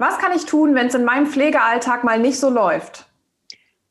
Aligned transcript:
Was 0.00 0.16
kann 0.16 0.32
ich 0.34 0.46
tun, 0.46 0.74
wenn 0.74 0.86
es 0.86 0.94
in 0.94 1.04
meinem 1.04 1.26
Pflegealltag 1.26 2.04
mal 2.04 2.18
nicht 2.18 2.40
so 2.40 2.48
läuft? 2.48 3.04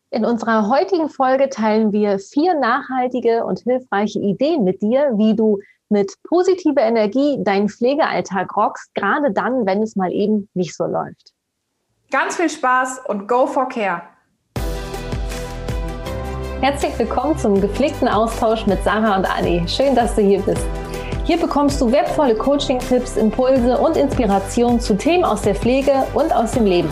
In 0.10 0.26
unserer 0.26 0.68
heutigen 0.68 1.08
Folge 1.08 1.50
teilen 1.50 1.92
wir 1.92 2.18
vier 2.18 2.56
nachhaltige 2.56 3.46
und 3.46 3.60
hilfreiche 3.60 4.18
Ideen 4.18 4.64
mit 4.64 4.82
dir, 4.82 5.12
wie 5.18 5.36
du 5.36 5.60
mit 5.88 6.12
positiver 6.24 6.82
Energie 6.82 7.38
deinen 7.44 7.70
Pflegealltag 7.70 8.58
rockst, 8.58 8.92
gerade 8.96 9.32
dann, 9.32 9.68
wenn 9.68 9.84
es 9.84 9.96
mal 9.96 10.12
eben 10.12 10.50
nicht 10.56 10.76
so 10.76 10.86
läuft. 10.86 11.34
Ganz 12.10 12.38
viel 12.38 12.50
Spaß 12.50 13.02
und 13.06 13.28
go 13.28 13.46
for 13.46 13.70
care! 13.70 14.02
Herzlich 16.60 16.98
willkommen 16.98 17.38
zum 17.38 17.62
gepflegten 17.62 18.08
Austausch 18.08 18.66
mit 18.66 18.84
Sarah 18.84 19.16
und 19.16 19.26
Anni. 19.26 19.64
Schön, 19.68 19.94
dass 19.94 20.16
du 20.16 20.24
hier 20.24 20.42
bist. 20.42 20.66
Hier 21.30 21.38
bekommst 21.38 21.80
du 21.80 21.92
wertvolle 21.92 22.34
Coaching-Tipps, 22.34 23.16
Impulse 23.16 23.78
und 23.78 23.96
Inspirationen 23.96 24.80
zu 24.80 24.98
Themen 24.98 25.24
aus 25.24 25.44
der 25.44 25.54
Pflege 25.54 25.92
und 26.16 26.34
aus 26.34 26.54
dem 26.54 26.66
Leben. 26.66 26.90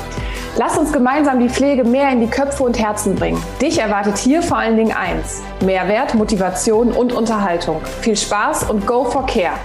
Lass 0.58 0.78
uns 0.78 0.94
gemeinsam 0.94 1.40
die 1.40 1.50
Pflege 1.50 1.84
mehr 1.84 2.12
in 2.12 2.20
die 2.20 2.28
Köpfe 2.28 2.62
und 2.62 2.78
Herzen 2.78 3.16
bringen. 3.16 3.42
Dich 3.59 3.80
erwartet 3.80 4.16
hier 4.20 4.44
vor 4.44 4.59
allen 4.59 4.78
Dingen 4.78 4.95
eins: 4.95 5.42
Mehrwert, 5.66 6.14
Motivation 6.14 6.92
und 6.92 7.14
Unterhaltung. 7.14 7.81
Viel 8.02 8.16
Spaß 8.16 8.70
und 8.70 8.86
go 8.86 9.05
for 9.05 9.26
care! 9.26 9.55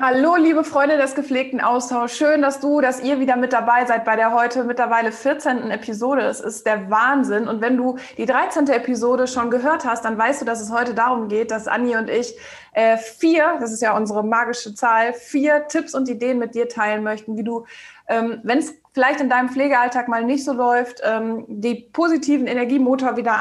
Hallo, 0.00 0.36
liebe 0.36 0.62
Freunde 0.62 0.96
des 0.96 1.16
gepflegten 1.16 1.60
Austauschs. 1.60 2.16
Schön, 2.16 2.40
dass 2.40 2.60
du, 2.60 2.80
dass 2.80 3.02
ihr 3.02 3.18
wieder 3.18 3.34
mit 3.34 3.52
dabei 3.52 3.84
seid 3.84 4.04
bei 4.04 4.14
der 4.14 4.32
heute 4.32 4.62
mittlerweile 4.62 5.10
14. 5.10 5.72
Episode. 5.72 6.22
Es 6.22 6.38
ist 6.38 6.66
der 6.66 6.88
Wahnsinn. 6.88 7.48
Und 7.48 7.60
wenn 7.60 7.76
du 7.76 7.96
die 8.16 8.24
13. 8.24 8.68
Episode 8.68 9.26
schon 9.26 9.50
gehört 9.50 9.84
hast, 9.84 10.04
dann 10.04 10.16
weißt 10.16 10.40
du, 10.40 10.44
dass 10.44 10.60
es 10.60 10.70
heute 10.70 10.94
darum 10.94 11.26
geht, 11.26 11.50
dass 11.50 11.66
Anni 11.66 11.96
und 11.96 12.08
ich 12.08 12.32
äh, 12.74 12.96
vier, 12.96 13.56
das 13.58 13.72
ist 13.72 13.82
ja 13.82 13.96
unsere 13.96 14.24
magische 14.24 14.72
Zahl, 14.72 15.14
vier 15.14 15.66
Tipps 15.66 15.96
und 15.96 16.08
Ideen 16.08 16.38
mit 16.38 16.54
dir 16.54 16.68
teilen 16.68 17.02
möchten, 17.02 17.36
wie 17.36 17.42
du, 17.42 17.66
ähm, 18.06 18.38
wenn 18.44 18.58
es 18.58 18.74
vielleicht 18.92 19.20
in 19.20 19.28
deinem 19.28 19.48
Pflegealltag 19.48 20.06
mal 20.06 20.22
nicht 20.22 20.44
so 20.44 20.52
läuft, 20.52 21.00
ähm, 21.02 21.44
die 21.48 21.74
positiven 21.74 22.46
Energiemotor 22.46 23.16
wieder 23.16 23.40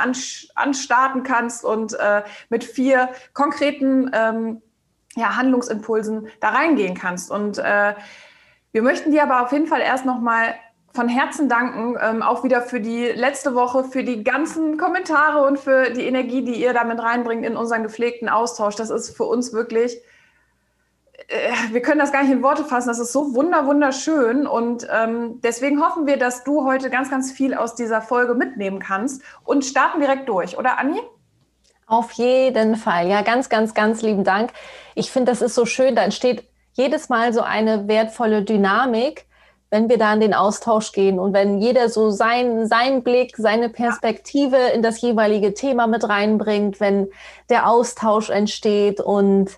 anstarten 0.55 1.21
kannst 1.21 1.63
und 1.63 1.93
äh, 1.93 2.23
mit 2.49 2.63
vier 2.63 3.09
konkreten 3.33 4.09
ähm, 4.11 4.63
ja, 5.17 5.35
Handlungsimpulsen 5.35 6.27
da 6.39 6.49
reingehen 6.49 6.95
kannst. 6.95 7.31
Und 7.31 7.57
äh, 7.57 7.93
wir 8.71 8.81
möchten 8.81 9.11
dir 9.11 9.23
aber 9.23 9.43
auf 9.43 9.51
jeden 9.51 9.67
Fall 9.67 9.81
erst 9.81 10.05
nochmal 10.05 10.55
von 10.93 11.09
Herzen 11.09 11.49
danken, 11.49 11.95
ähm, 12.01 12.21
auch 12.23 12.43
wieder 12.43 12.61
für 12.61 12.79
die 12.79 13.05
letzte 13.05 13.53
Woche, 13.53 13.83
für 13.83 14.03
die 14.03 14.23
ganzen 14.23 14.77
Kommentare 14.77 15.45
und 15.45 15.59
für 15.59 15.91
die 15.91 16.05
Energie, 16.05 16.43
die 16.43 16.55
ihr 16.55 16.73
damit 16.73 16.99
reinbringt 16.99 17.45
in 17.45 17.55
unseren 17.55 17.83
gepflegten 17.83 18.29
Austausch. 18.29 18.75
Das 18.75 18.89
ist 18.89 19.15
für 19.15 19.25
uns 19.25 19.53
wirklich, 19.53 19.97
äh, 21.27 21.51
wir 21.71 21.81
können 21.81 21.99
das 21.99 22.11
gar 22.11 22.23
nicht 22.23 22.31
in 22.31 22.41
Worte 22.41 22.63
fassen, 22.63 22.87
das 22.87 22.99
ist 22.99 23.13
so 23.13 23.35
wunder, 23.35 23.67
wunderschön. 23.67 24.47
Und 24.47 24.87
ähm, 24.91 25.39
deswegen 25.41 25.83
hoffen 25.83 26.07
wir, 26.07 26.17
dass 26.17 26.43
du 26.43 26.65
heute 26.65 26.89
ganz, 26.89 27.11
ganz 27.11 27.31
viel 27.31 27.53
aus 27.53 27.75
dieser 27.75 28.01
Folge 28.01 28.33
mitnehmen 28.33 28.79
kannst 28.79 29.21
und 29.43 29.65
starten 29.65 29.99
direkt 29.99 30.27
durch, 30.29 30.57
oder 30.57 30.79
Anni? 30.79 30.99
Auf 31.87 32.11
jeden 32.11 32.75
Fall. 32.75 33.07
Ja, 33.07 33.21
ganz, 33.21 33.47
ganz, 33.47 33.73
ganz 33.73 34.01
lieben 34.01 34.25
Dank. 34.25 34.51
Ich 34.93 35.09
finde, 35.09 35.31
das 35.31 35.41
ist 35.41 35.55
so 35.55 35.65
schön. 35.65 35.95
Da 35.95 36.03
entsteht 36.03 36.43
jedes 36.73 37.07
Mal 37.07 37.33
so 37.33 37.41
eine 37.41 37.87
wertvolle 37.87 38.43
Dynamik, 38.43 39.25
wenn 39.69 39.89
wir 39.89 39.97
da 39.97 40.13
in 40.13 40.19
den 40.19 40.33
Austausch 40.33 40.91
gehen 40.91 41.17
und 41.17 41.33
wenn 41.33 41.59
jeder 41.59 41.89
so 41.89 42.09
sein, 42.09 42.67
seinen 42.67 43.03
Blick, 43.03 43.35
seine 43.37 43.69
Perspektive 43.69 44.57
in 44.57 44.81
das 44.81 45.01
jeweilige 45.01 45.53
Thema 45.53 45.87
mit 45.87 46.07
reinbringt, 46.07 46.79
wenn 46.79 47.07
der 47.49 47.69
Austausch 47.69 48.29
entsteht 48.29 48.99
und 48.99 49.57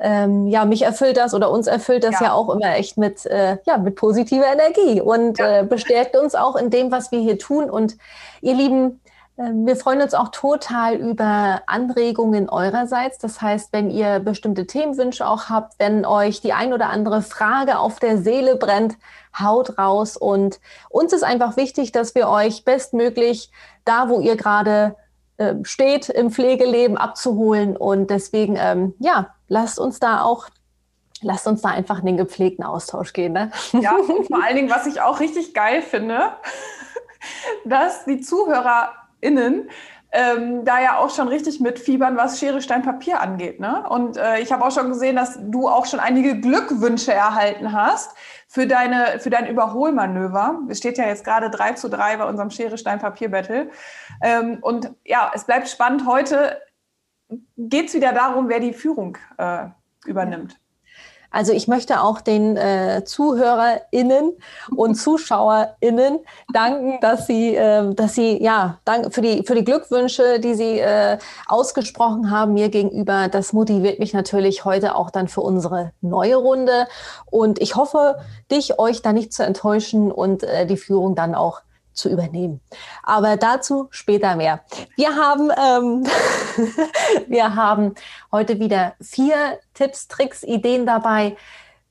ähm, 0.00 0.48
ja, 0.48 0.64
mich 0.64 0.82
erfüllt 0.82 1.16
das 1.16 1.34
oder 1.34 1.50
uns 1.50 1.66
erfüllt 1.66 2.02
das 2.02 2.14
ja, 2.20 2.26
ja 2.26 2.32
auch 2.32 2.50
immer 2.50 2.74
echt 2.76 2.98
mit, 2.98 3.26
äh, 3.26 3.58
ja, 3.64 3.78
mit 3.78 3.94
positiver 3.94 4.46
Energie 4.52 5.00
und 5.00 5.38
ja. 5.38 5.60
äh, 5.60 5.64
bestärkt 5.64 6.16
uns 6.16 6.34
auch 6.34 6.56
in 6.56 6.70
dem, 6.70 6.90
was 6.90 7.12
wir 7.12 7.20
hier 7.20 7.38
tun. 7.38 7.70
Und 7.70 7.96
ihr 8.42 8.54
Lieben, 8.54 9.00
wir 9.36 9.74
freuen 9.74 10.00
uns 10.00 10.14
auch 10.14 10.28
total 10.28 10.94
über 10.94 11.62
Anregungen 11.66 12.48
eurerseits. 12.48 13.18
Das 13.18 13.42
heißt, 13.42 13.72
wenn 13.72 13.90
ihr 13.90 14.20
bestimmte 14.20 14.66
Themenwünsche 14.66 15.26
auch 15.26 15.48
habt, 15.48 15.74
wenn 15.78 16.06
euch 16.06 16.40
die 16.40 16.52
ein 16.52 16.72
oder 16.72 16.88
andere 16.90 17.20
Frage 17.20 17.78
auf 17.78 17.98
der 17.98 18.18
Seele 18.18 18.54
brennt, 18.54 18.96
haut 19.36 19.76
raus. 19.76 20.16
Und 20.16 20.60
uns 20.88 21.12
ist 21.12 21.24
einfach 21.24 21.56
wichtig, 21.56 21.90
dass 21.90 22.14
wir 22.14 22.28
euch 22.28 22.64
bestmöglich 22.64 23.50
da, 23.84 24.08
wo 24.08 24.20
ihr 24.20 24.36
gerade 24.36 24.94
äh, 25.38 25.54
steht, 25.64 26.10
im 26.10 26.30
Pflegeleben 26.30 26.96
abzuholen. 26.96 27.76
Und 27.76 28.10
deswegen, 28.10 28.54
ähm, 28.56 28.94
ja, 29.00 29.34
lasst 29.48 29.80
uns 29.80 29.98
da 29.98 30.22
auch 30.22 30.48
lasst 31.22 31.46
uns 31.46 31.62
da 31.62 31.70
einfach 31.70 32.00
in 32.00 32.06
den 32.06 32.16
gepflegten 32.18 32.64
Austausch 32.64 33.14
gehen. 33.14 33.32
Ne? 33.32 33.50
Ja, 33.72 33.96
und 33.96 34.26
vor 34.28 34.44
allen 34.44 34.56
Dingen, 34.56 34.70
was 34.70 34.86
ich 34.86 35.00
auch 35.00 35.20
richtig 35.20 35.54
geil 35.54 35.80
finde, 35.80 36.20
dass 37.64 38.04
die 38.04 38.20
Zuhörer 38.20 38.92
innen 39.24 39.68
ähm, 40.14 40.64
da 40.64 40.80
ja 40.80 40.98
auch 40.98 41.10
schon 41.10 41.26
richtig 41.26 41.58
mit 41.58 41.80
Fiebern, 41.80 42.16
was 42.16 42.38
Schere, 42.38 42.62
Stein, 42.62 42.82
Papier 42.82 43.20
angeht. 43.20 43.58
Ne? 43.58 43.84
Und 43.88 44.16
äh, 44.16 44.38
ich 44.38 44.52
habe 44.52 44.64
auch 44.64 44.70
schon 44.70 44.90
gesehen, 44.90 45.16
dass 45.16 45.36
du 45.40 45.68
auch 45.68 45.86
schon 45.86 45.98
einige 45.98 46.40
Glückwünsche 46.40 47.12
erhalten 47.12 47.72
hast 47.72 48.16
für, 48.46 48.68
deine, 48.68 49.18
für 49.18 49.30
dein 49.30 49.48
Überholmanöver. 49.48 50.60
Es 50.68 50.78
steht 50.78 50.98
ja 50.98 51.06
jetzt 51.06 51.24
gerade 51.24 51.50
3 51.50 51.72
zu 51.72 51.90
3 51.90 52.18
bei 52.18 52.26
unserem 52.26 52.50
Schere, 52.50 52.78
Stein, 52.78 53.00
Papier-Battle. 53.00 53.70
Ähm, 54.22 54.58
und 54.60 54.92
ja, 55.04 55.32
es 55.34 55.44
bleibt 55.44 55.68
spannend. 55.68 56.06
Heute 56.06 56.62
geht 57.56 57.88
es 57.88 57.94
wieder 57.94 58.12
darum, 58.12 58.48
wer 58.48 58.60
die 58.60 58.72
Führung 58.72 59.18
äh, 59.36 59.66
übernimmt. 60.06 60.60
Also 61.34 61.52
ich 61.52 61.66
möchte 61.66 62.00
auch 62.00 62.20
den 62.20 62.56
äh, 62.56 63.02
ZuhörerInnen 63.04 64.34
und 64.76 64.94
ZuschauerInnen 64.94 66.20
danken, 66.52 66.98
dass 67.00 67.26
sie, 67.26 67.56
äh, 67.56 67.92
dass 67.92 68.14
sie 68.14 68.40
ja 68.40 68.78
dank 68.84 69.12
für 69.12 69.20
die 69.20 69.42
für 69.42 69.56
die 69.56 69.64
Glückwünsche, 69.64 70.38
die 70.38 70.54
sie 70.54 70.78
äh, 70.78 71.18
ausgesprochen 71.48 72.30
haben 72.30 72.52
mir 72.52 72.68
gegenüber. 72.68 73.26
Das 73.28 73.52
motiviert 73.52 73.98
mich 73.98 74.12
natürlich 74.12 74.64
heute 74.64 74.94
auch 74.94 75.10
dann 75.10 75.26
für 75.26 75.40
unsere 75.40 75.90
neue 76.00 76.36
Runde. 76.36 76.86
Und 77.26 77.60
ich 77.60 77.74
hoffe, 77.74 78.20
dich 78.52 78.78
euch 78.78 79.02
da 79.02 79.12
nicht 79.12 79.32
zu 79.32 79.42
enttäuschen 79.44 80.12
und 80.12 80.44
äh, 80.44 80.66
die 80.66 80.76
Führung 80.76 81.16
dann 81.16 81.34
auch 81.34 81.62
zu 81.94 82.08
übernehmen. 82.08 82.60
Aber 83.02 83.36
dazu 83.36 83.88
später 83.90 84.36
mehr. 84.36 84.60
Wir 84.96 85.16
haben, 85.16 85.50
ähm, 85.50 86.04
wir 87.26 87.54
haben 87.54 87.94
heute 88.32 88.58
wieder 88.58 88.94
vier 89.00 89.58
Tipps, 89.74 90.08
Tricks, 90.08 90.42
Ideen 90.42 90.86
dabei, 90.86 91.36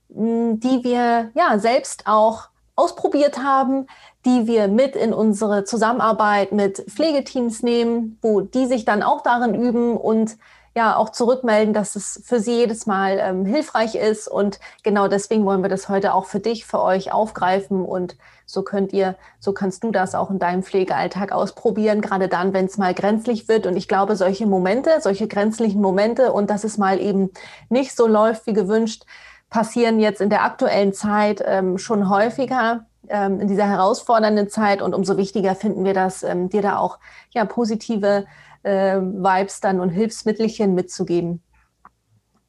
die 0.10 0.84
wir 0.84 1.32
ja 1.34 1.58
selbst 1.60 2.04
auch 2.06 2.50
ausprobiert 2.76 3.38
haben, 3.38 3.88
die 4.26 4.48
wir 4.48 4.68
mit 4.68 4.96
in 4.96 5.14
unsere 5.14 5.64
Zusammenarbeit 5.64 6.52
mit 6.52 6.80
Pflegeteams 6.90 7.62
nehmen, 7.62 8.18
wo 8.22 8.42
die 8.42 8.66
sich 8.66 8.86
dann 8.86 9.04
auch 9.04 9.22
darin 9.22 9.54
üben 9.54 9.98
und 9.98 10.38
ja 10.76 10.96
auch 10.96 11.10
zurückmelden, 11.10 11.74
dass 11.74 11.96
es 11.96 12.22
für 12.26 12.40
sie 12.40 12.58
jedes 12.58 12.88
Mal 12.88 13.20
ähm, 13.20 13.46
hilfreich 13.46 13.96
ist. 13.96 14.28
Und 14.28 14.60
genau 14.82 15.08
deswegen 15.08 15.46
wollen 15.46 15.62
wir 15.62 15.70
das 15.70 15.88
heute 15.88 16.14
auch 16.14 16.26
für 16.26 16.40
dich, 16.40 16.66
für 16.66 16.82
euch 16.82 17.12
aufgreifen. 17.12 17.86
Und 17.86 18.18
so 18.46 18.62
könnt 18.62 18.94
ihr, 18.94 19.16
so 19.40 19.54
kannst 19.54 19.84
du 19.84 19.92
das 19.92 20.16
auch 20.16 20.30
in 20.30 20.40
deinem 20.40 20.64
Pflegealltag 20.64 21.32
ausprobieren, 21.32 22.02
gerade 22.02 22.28
dann, 22.28 22.54
wenn 22.54 22.66
es 22.66 22.78
mal 22.78 22.94
grenzlich 22.94 23.48
wird. 23.48 23.66
Und 23.66 23.76
ich 23.76 23.88
glaube, 23.88 24.16
solche 24.16 24.46
Momente, 24.46 24.92
solche 25.00 25.28
grenzlichen 25.28 25.82
Momente 25.82 26.34
und 26.34 26.50
dass 26.50 26.64
es 26.64 26.78
mal 26.78 27.00
eben 27.00 27.32
nicht 27.70 27.96
so 27.96 28.08
läuft 28.08 28.48
wie 28.48 28.54
gewünscht, 28.54 29.06
passieren 29.50 30.00
jetzt 30.00 30.22
in 30.22 30.30
der 30.30 30.44
aktuellen 30.44 30.94
Zeit 30.94 31.44
ähm, 31.46 31.78
schon 31.78 32.10
häufiger 32.10 32.86
ähm, 33.08 33.40
in 33.40 33.48
dieser 33.48 33.68
herausfordernden 33.68 34.50
Zeit. 34.50 34.82
Und 34.82 34.96
umso 34.96 35.18
wichtiger 35.18 35.56
finden 35.56 35.86
wir 35.86 35.94
das, 35.94 36.24
ähm, 36.24 36.50
dir 36.50 36.62
da 36.62 36.78
auch 36.78 37.00
ja 37.32 37.46
positive 37.46 38.26
äh, 38.64 38.98
Vibes 38.98 39.62
dann 39.62 39.80
und 39.80 39.90
Hilfsmittelchen 39.90 40.74
mitzugeben. 40.74 41.44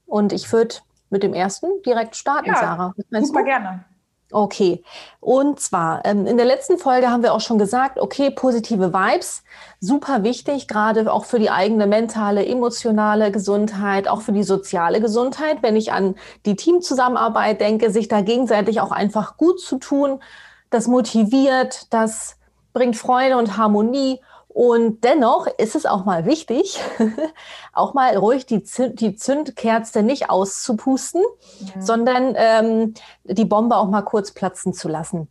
Und 0.07 0.33
ich 0.33 0.51
würde 0.53 0.77
mit 1.11 1.23
dem 1.23 1.35
ersten 1.35 1.83
direkt 1.85 2.17
starten, 2.17 2.49
ja, 2.49 2.57
Sarah. 2.57 2.95
super 3.11 3.41
du? 3.41 3.45
gerne. 3.45 3.85
Okay, 4.31 4.83
und 5.21 5.61
zwar 5.61 6.05
ähm, 6.05 6.27
in 6.27 6.37
der 6.37 6.47
letzten 6.47 6.79
Folge 6.79 7.11
haben 7.11 7.23
wir 7.23 7.35
auch 7.35 7.41
schon 7.41 7.59
gesagt, 7.59 8.01
okay, 8.01 8.31
positive 8.31 8.93
Vibes, 8.93 9.45
super 9.81 10.23
wichtig, 10.25 10.67
gerade 10.67 11.13
auch 11.13 11.25
für 11.25 11.39
die 11.39 11.51
eigene 11.51 11.87
mentale, 11.87 12.45
emotionale 12.45 13.31
Gesundheit, 13.31 14.09
auch 14.09 14.23
für 14.23 14.33
die 14.33 14.43
soziale 14.43 15.01
Gesundheit. 15.01 15.59
Wenn 15.63 15.77
ich 15.77 15.93
an 15.93 16.17
die 16.47 16.57
Teamzusammenarbeit 16.57 17.61
denke, 17.61 17.91
sich 17.91 18.09
da 18.09 18.23
gegenseitig 18.23 18.81
auch 18.81 18.93
einfach 18.93 19.37
gut 19.37 19.61
zu 19.61 19.79
tun, 19.79 20.21
das 20.71 20.89
motiviert, 20.89 21.93
das 21.93 22.37
bringt 22.73 22.97
Freude 22.97 23.37
und 23.37 23.57
Harmonie 23.57 24.21
und 24.55 25.03
dennoch 25.03 25.49
ist 25.59 25.75
es 25.75 25.85
auch 25.85 26.05
mal 26.05 26.27
wichtig, 26.27 26.81
auch 27.73 27.93
mal 27.93 28.17
ruhig 28.17 28.47
die, 28.47 28.63
Zünd, 28.63 29.01
die 29.01 29.17
Zündkerze 29.17 30.05
nicht 30.05 30.31
auszupusten, 30.31 31.23
ja. 31.59 31.83
sondern 31.83 32.35
ähm, 32.37 32.95
die 33.25 33.47
Bombe 33.47 33.77
auch 33.77 33.89
mal 33.89 34.03
kurz 34.03 34.31
platzen 34.31 34.73
zu 34.73 34.87
lassen. 34.87 35.27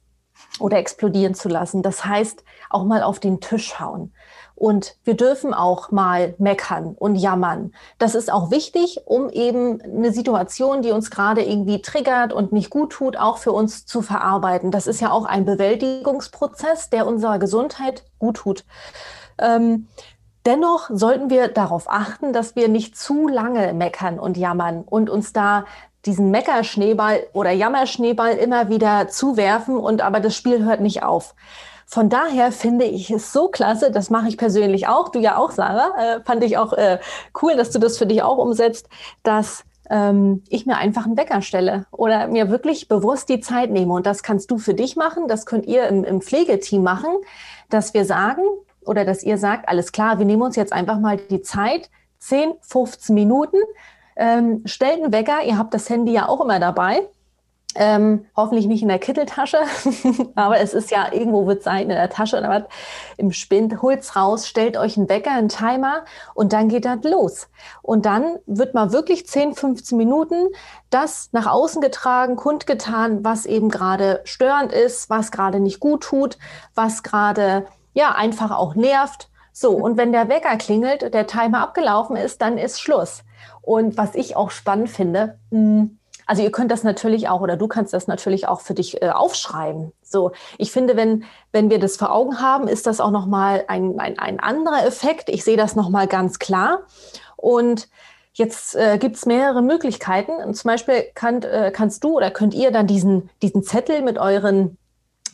Oder 0.60 0.78
explodieren 0.78 1.36
zu 1.36 1.50
lassen. 1.50 1.82
Das 1.82 2.06
heißt, 2.06 2.44
auch 2.70 2.84
mal 2.84 3.04
auf 3.04 3.20
den 3.20 3.40
Tisch 3.40 3.80
hauen. 3.80 4.14
Und 4.56 4.96
wir 5.04 5.16
dürfen 5.16 5.54
auch 5.54 5.92
mal 5.92 6.36
meckern 6.38 6.96
und 6.98 7.16
jammern. 7.16 7.74
Das 7.98 8.14
ist 8.16 8.32
auch 8.32 8.52
wichtig, 8.52 9.02
um 9.06 9.30
eben 9.30 9.82
eine 9.82 10.14
Situation, 10.14 10.84
die 10.84 10.92
uns 10.92 11.10
gerade 11.10 11.44
irgendwie 11.44 11.82
triggert 11.82 12.34
und 12.34 12.54
nicht 12.54 12.70
gut 12.70 12.92
tut, 12.92 13.18
auch 13.18 13.38
für 13.38 13.52
uns 13.52 13.86
zu 13.86 14.02
verarbeiten. 14.02 14.70
Das 14.70 14.86
ist 14.86 15.02
ja 15.02 15.12
auch 15.12 15.26
ein 15.26 15.46
Bewältigungsprozess, 15.46 16.92
der 16.92 17.08
unserer 17.08 17.40
Gesundheit 17.40 18.06
gut 18.20 18.38
tut. 18.38 18.64
Ähm, 19.40 19.88
dennoch 20.46 20.90
sollten 20.94 21.32
wir 21.32 21.48
darauf 21.48 21.90
achten, 21.90 22.32
dass 22.32 22.56
wir 22.56 22.68
nicht 22.70 22.96
zu 22.96 23.28
lange 23.28 23.74
meckern 23.74 24.20
und 24.20 24.38
jammern 24.38 24.84
und 24.84 25.10
uns 25.10 25.34
da 25.34 25.66
diesen 26.06 26.32
Meckerschneeball 26.32 27.28
oder 27.34 27.52
Jammerschneeball 27.52 28.36
immer 28.36 28.70
wieder 28.70 29.08
zuwerfen 29.08 29.78
und 29.78 30.02
aber 30.02 30.20
das 30.20 30.36
Spiel 30.36 30.64
hört 30.66 30.82
nicht 30.82 31.04
auf. 31.04 31.36
Von 31.86 32.10
daher 32.10 32.52
finde 32.52 32.86
ich 32.86 33.12
es 33.12 33.32
so 33.32 33.50
klasse, 33.50 33.92
das 33.92 34.10
mache 34.10 34.28
ich 34.28 34.38
persönlich 34.38 34.88
auch, 34.88 35.10
du 35.10 35.20
ja 35.20 35.38
auch, 35.38 35.52
Sarah, 35.52 35.92
äh, 35.98 36.22
fand 36.24 36.44
ich 36.44 36.58
auch 36.58 36.74
äh, 36.74 37.00
cool, 37.42 37.56
dass 37.56 37.72
du 37.72 37.80
das 37.80 37.98
für 37.98 38.06
dich 38.06 38.24
auch 38.24 38.38
umsetzt, 38.38 38.90
dass 39.22 39.64
ähm, 39.90 40.44
ich 40.50 40.66
mir 40.66 40.78
einfach 40.78 41.06
einen 41.06 41.18
Wecker 41.18 41.42
stelle 41.42 41.86
oder 41.92 42.28
mir 42.28 42.50
wirklich 42.50 42.88
bewusst 42.88 43.30
die 43.30 43.42
Zeit 43.42 43.70
nehme. 43.70 43.94
Und 43.94 44.06
das 44.06 44.24
kannst 44.24 44.50
du 44.50 44.58
für 44.58 44.74
dich 44.74 44.96
machen, 44.96 45.28
das 45.28 45.46
könnt 45.46 45.66
ihr 45.66 45.88
im, 45.88 46.04
im 46.04 46.22
Pflegeteam 46.22 46.84
machen, 46.84 47.12
dass 47.70 47.94
wir 47.94 48.06
sagen 48.06 48.42
oder 48.86 49.06
dass 49.06 49.24
ihr 49.24 49.38
sagt, 49.38 49.70
alles 49.70 49.92
klar, 49.92 50.20
wir 50.20 50.26
nehmen 50.26 50.42
uns 50.42 50.56
jetzt 50.56 50.74
einfach 50.74 51.00
mal 51.00 51.18
die 51.18 51.42
Zeit, 51.42 51.90
10, 52.20 52.54
15 52.62 53.14
Minuten, 53.14 53.58
ähm, 54.16 54.62
stellt 54.66 55.02
einen 55.02 55.14
Wecker, 55.14 55.44
ihr 55.44 55.58
habt 55.58 55.74
das 55.74 55.90
Handy 55.90 56.14
ja 56.14 56.28
auch 56.28 56.42
immer 56.42 56.60
dabei 56.60 57.02
ähm, 57.76 58.26
hoffentlich 58.36 58.68
nicht 58.68 58.82
in 58.82 58.88
der 58.88 59.00
Kitteltasche, 59.00 59.58
aber 60.36 60.60
es 60.60 60.74
ist 60.74 60.92
ja 60.92 61.12
irgendwo 61.12 61.48
wird 61.48 61.64
sein 61.64 61.84
in 61.84 61.90
der 61.90 62.10
Tasche 62.10 62.38
oder 62.38 62.50
was 62.50 62.64
im 63.18 63.32
Spind. 63.32 63.82
Holt's 63.82 64.16
raus, 64.16 64.48
stellt 64.48 64.78
euch 64.78 64.98
einen 64.98 65.10
Wecker, 65.10 65.32
einen 65.32 65.50
Timer 65.50 66.04
und 66.34 66.54
dann 66.54 66.70
geht 66.70 66.86
das 66.86 67.04
los. 67.04 67.48
Und 67.82 68.06
dann 68.06 68.38
wird 68.46 68.74
mal 68.74 68.92
wirklich 68.92 69.28
10, 69.28 69.56
15 69.56 69.98
Minuten 69.98 70.50
das 70.90 71.30
nach 71.32 71.48
außen 71.48 71.82
getragen, 71.82 72.36
kundgetan, 72.36 73.24
was 73.24 73.46
eben 73.46 73.70
gerade 73.70 74.22
störend 74.24 74.72
ist, 74.72 75.10
was 75.10 75.32
gerade 75.32 75.60
nicht 75.60 75.80
gut 75.80 76.04
tut, 76.04 76.38
was 76.76 77.04
gerade 77.04 77.66
ja 77.94 78.12
einfach 78.12 78.52
auch 78.52 78.76
nervt. 78.76 79.30
So, 79.54 79.72
und 79.72 79.98
wenn 79.98 80.12
der 80.12 80.28
Wecker 80.30 80.58
klingelt, 80.58 81.14
der 81.14 81.28
Timer 81.28 81.62
abgelaufen 81.62 82.16
ist, 82.16 82.42
dann 82.42 82.58
ist 82.58 82.82
Schluss. 82.82 83.24
Und 83.62 83.98
was 83.98 84.16
ich 84.16 84.36
auch 84.36 84.50
spannend 84.50 84.90
finde, 84.90 85.38
hm, 85.52 86.00
also 86.26 86.42
ihr 86.42 86.52
könnt 86.52 86.72
das 86.72 86.84
natürlich 86.84 87.30
auch 87.30 87.42
oder 87.42 87.58
du 87.58 87.68
kannst 87.68 87.94
das 87.94 88.08
natürlich 88.08 88.48
auch 88.48 88.62
für 88.62 88.74
dich 88.74 89.02
äh, 89.02 89.10
aufschreiben. 89.10 89.92
So, 90.02 90.32
ich 90.58 90.72
finde, 90.72 90.96
wenn 90.96 91.26
wenn 91.52 91.70
wir 91.70 91.80
das 91.80 91.98
vor 91.98 92.12
Augen 92.12 92.40
haben, 92.42 92.68
ist 92.68 92.88
das 92.88 93.00
auch 93.00 93.12
noch 93.12 93.26
mal 93.26 93.66
ein, 93.68 94.00
ein, 94.00 94.18
ein 94.18 94.40
anderer 94.40 94.86
Effekt. 94.86 95.30
Ich 95.30 95.44
sehe 95.44 95.58
das 95.58 95.76
noch 95.76 95.90
mal 95.90 96.08
ganz 96.08 96.40
klar. 96.40 96.80
Und 97.36 97.90
jetzt 98.34 98.76
äh, 98.76 98.98
gibt 98.98 99.18
es 99.18 99.26
mehrere 99.26 99.62
Möglichkeiten. 99.62 100.32
Und 100.32 100.56
zum 100.56 100.70
Beispiel 100.70 101.04
kann, 101.14 101.42
äh, 101.44 101.72
kannst 101.74 102.04
du 102.04 102.16
oder 102.18 102.32
könnt 102.32 102.54
ihr 102.54 102.72
dann 102.72 102.88
diesen 102.88 103.30
diesen 103.42 103.64
Zettel 103.64 104.02
mit 104.02 104.18
euren 104.18 104.78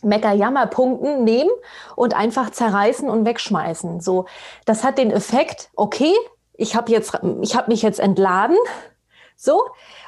Mecker-Jammer-Punkten 0.03 1.23
nehmen 1.23 1.49
und 1.95 2.15
einfach 2.15 2.49
zerreißen 2.49 3.09
und 3.09 3.25
wegschmeißen. 3.25 3.99
So, 3.99 4.25
das 4.65 4.83
hat 4.83 4.97
den 4.97 5.11
Effekt. 5.11 5.69
Okay, 5.75 6.13
ich 6.53 6.75
habe 6.75 6.91
jetzt, 6.91 7.19
ich 7.41 7.55
habe 7.55 7.71
mich 7.71 7.81
jetzt 7.81 7.99
entladen. 7.99 8.57
So, 9.35 9.61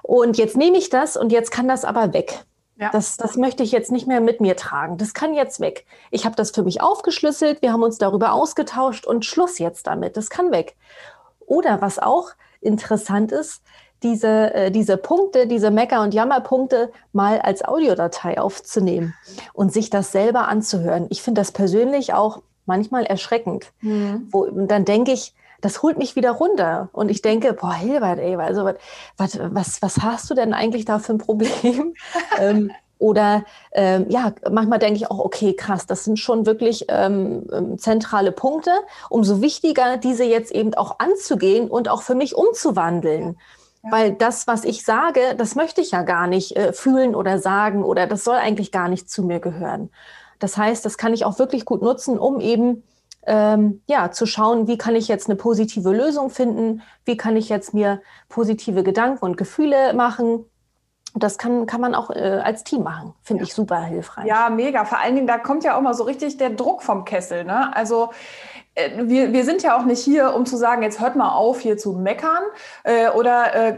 und 0.04 0.38
jetzt 0.38 0.58
nehme 0.58 0.78
ich 0.78 0.90
das 0.90 1.16
und 1.16 1.32
jetzt 1.32 1.52
kann 1.52 1.68
das 1.68 1.86
aber 1.86 2.14
weg. 2.14 2.44
Ja. 2.76 2.90
Das, 2.92 3.16
das 3.16 3.38
möchte 3.38 3.64
ich 3.64 3.72
jetzt 3.72 3.92
nicht 3.92 4.08
mehr 4.08 4.22
mit 4.22 4.42
mir 4.42 4.58
tragen. 4.58 4.98
Das 4.98 5.14
kann 5.14 5.34
jetzt 5.34 5.60
weg. 5.60 5.86
Ich 6.10 6.26
habe 6.26 6.36
das 6.36 6.52
für 6.52 6.64
mich 6.64 6.82
aufgeschlüsselt, 6.82 7.62
wir 7.62 7.72
haben 7.72 7.84
uns 7.84 8.00
darüber 8.00 8.34
ausgetauscht 8.34 9.06
und 9.06 9.26
Schluss 9.26 9.60
jetzt 9.60 9.88
damit. 9.88 10.18
Das 10.18 10.30
kann 10.30 10.52
weg. 10.52 10.76
Oder 11.40 11.82
was 11.82 12.00
auch 12.00 12.32
interessant 12.60 13.32
ist, 13.32 13.62
diese, 14.03 14.53
äh, 14.53 14.71
diese 14.71 14.98
Punkte, 14.98 15.48
diese 15.48 15.71
Mecker- 15.71 16.01
und 16.01 16.13
Jammerpunkte 16.13 16.92
mal 17.13 17.39
als 17.39 17.63
Audiodatei 17.63 18.39
aufzunehmen 18.39 19.13
und 19.53 19.71
sich 19.71 19.89
das 19.89 20.12
selber 20.12 20.48
anzuhören. 20.48 21.07
Ich 21.09 21.21
finde 21.21 21.42
das 21.42 21.51
persönlich 21.51 22.13
auch 22.13 22.42
manchmal 22.65 23.06
erschreckend. 23.06 23.71
Mhm. 23.81 24.27
Wo, 24.31 24.45
dann 24.45 24.86
denke 24.86 25.12
ich, 25.12 25.33
das 25.62 25.83
holt 25.83 25.98
mich 25.98 26.15
wieder 26.15 26.31
runter. 26.31 26.89
Und 26.92 27.09
ich 27.09 27.21
denke, 27.21 27.53
boah, 27.53 27.74
Hilbert, 27.74 28.19
ey, 28.19 28.36
also 28.36 28.65
was, 29.18 29.39
was, 29.39 29.81
was 29.81 29.98
hast 30.01 30.30
du 30.30 30.33
denn 30.33 30.54
eigentlich 30.54 30.86
da 30.86 31.00
für 31.00 31.13
ein 31.13 31.19
Problem? 31.19 31.94
ähm, 32.39 32.71
oder 32.97 33.45
ähm, 33.71 34.06
ja, 34.09 34.33
manchmal 34.51 34.77
denke 34.77 34.97
ich 34.97 35.09
auch, 35.09 35.18
okay, 35.18 35.54
krass, 35.56 35.88
das 35.88 36.04
sind 36.04 36.19
schon 36.19 36.45
wirklich 36.45 36.86
ähm, 36.89 37.47
ähm, 37.51 37.77
zentrale 37.80 38.31
Punkte. 38.31 38.71
Umso 39.09 39.42
wichtiger, 39.42 39.97
diese 39.97 40.24
jetzt 40.24 40.51
eben 40.51 40.75
auch 40.75 41.00
anzugehen 41.00 41.68
und 41.68 41.89
auch 41.89 42.04
für 42.04 42.13
mich 42.13 42.36
umzuwandeln. 42.36 43.25
Ja. 43.30 43.61
Weil 43.83 44.13
das, 44.13 44.45
was 44.45 44.63
ich 44.63 44.86
sage, 44.86 45.36
das 45.38 45.56
möchte 45.56 45.81
ich 45.81 45.92
ja 45.92 46.04
gar 46.04 46.28
nicht 46.28 46.56
äh, 46.56 46.72
fühlen 46.72 47.16
oder 47.16 47.39
sagen 47.39 47.83
oder 47.83 48.06
das 48.06 48.24
soll 48.24 48.36
eigentlich 48.36 48.72
gar 48.72 48.88
nicht 48.88 49.10
zu 49.10 49.24
mir 49.24 49.39
gehören. 49.39 49.89
Das 50.38 50.57
heißt, 50.57 50.86
das 50.86 50.98
kann 50.98 51.13
ich 51.13 51.25
auch 51.25 51.39
wirklich 51.39 51.66
gut 51.66 51.81
nutzen, 51.81 52.19
um 52.19 52.39
eben 52.39 52.83
ähm, 53.24 53.81
ja, 53.88 54.12
zu 54.12 54.25
schauen, 54.25 54.68
wie 54.68 54.78
kann 54.78 54.95
ich 54.95 55.07
jetzt 55.07 55.30
eine 55.30 55.36
positive 55.36 55.92
Lösung 55.92 56.30
finden, 56.30 56.81
wie 57.06 57.18
kann 57.18 57.38
ich 57.38 57.50
jetzt 57.50 57.74
mir 57.74 58.01
positive 58.30 58.83
Gedanken 58.83 59.24
und 59.24 59.38
Gefühle 59.38 59.94
machen. 59.94 60.45
Das 61.13 61.38
kann, 61.38 61.66
kann 61.66 61.81
man 61.81 61.94
auch 61.94 62.10
äh, 62.10 62.42
als 62.44 62.63
Team 62.63 62.83
machen. 62.83 63.13
Finde 63.22 63.44
ja. 63.44 63.48
ich 63.48 63.54
super 63.54 63.81
hilfreich. 63.81 64.25
Ja, 64.25 64.50
mega. 64.50 64.86
Vor 64.86 65.00
allen 65.00 65.16
Dingen, 65.16 65.28
da 65.28 65.38
kommt 65.38 65.63
ja 65.63 65.78
auch 65.78 65.81
mal 65.81 65.94
so 65.94 66.04
richtig 66.04 66.38
der 66.38 66.51
Druck 66.51 66.81
vom 66.81 67.04
Kessel. 67.04 67.44
Ne? 67.44 67.75
Also 67.75 68.12
wir, 68.75 69.33
wir 69.33 69.44
sind 69.44 69.63
ja 69.63 69.77
auch 69.77 69.85
nicht 69.85 70.03
hier, 70.03 70.33
um 70.33 70.45
zu 70.45 70.57
sagen, 70.57 70.81
jetzt 70.81 71.00
hört 71.00 71.15
mal 71.15 71.33
auf, 71.33 71.59
hier 71.59 71.77
zu 71.77 71.94
meckern 71.94 72.44
äh, 72.83 73.09
oder 73.09 73.53
äh, 73.53 73.77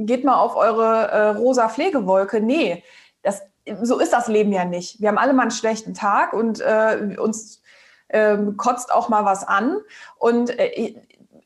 geht 0.00 0.24
mal 0.24 0.36
auf 0.36 0.56
eure 0.56 1.08
äh, 1.08 1.28
rosa 1.30 1.68
Pflegewolke. 1.68 2.40
Nee, 2.40 2.82
das, 3.22 3.42
so 3.82 3.98
ist 3.98 4.12
das 4.12 4.28
Leben 4.28 4.52
ja 4.52 4.64
nicht. 4.64 5.00
Wir 5.00 5.08
haben 5.08 5.18
alle 5.18 5.34
mal 5.34 5.42
einen 5.42 5.50
schlechten 5.50 5.94
Tag 5.94 6.32
und 6.32 6.60
äh, 6.60 7.16
uns 7.18 7.62
ähm, 8.08 8.56
kotzt 8.56 8.92
auch 8.92 9.08
mal 9.08 9.24
was 9.24 9.46
an. 9.46 9.78
Und 10.16 10.58
äh, 10.58 10.94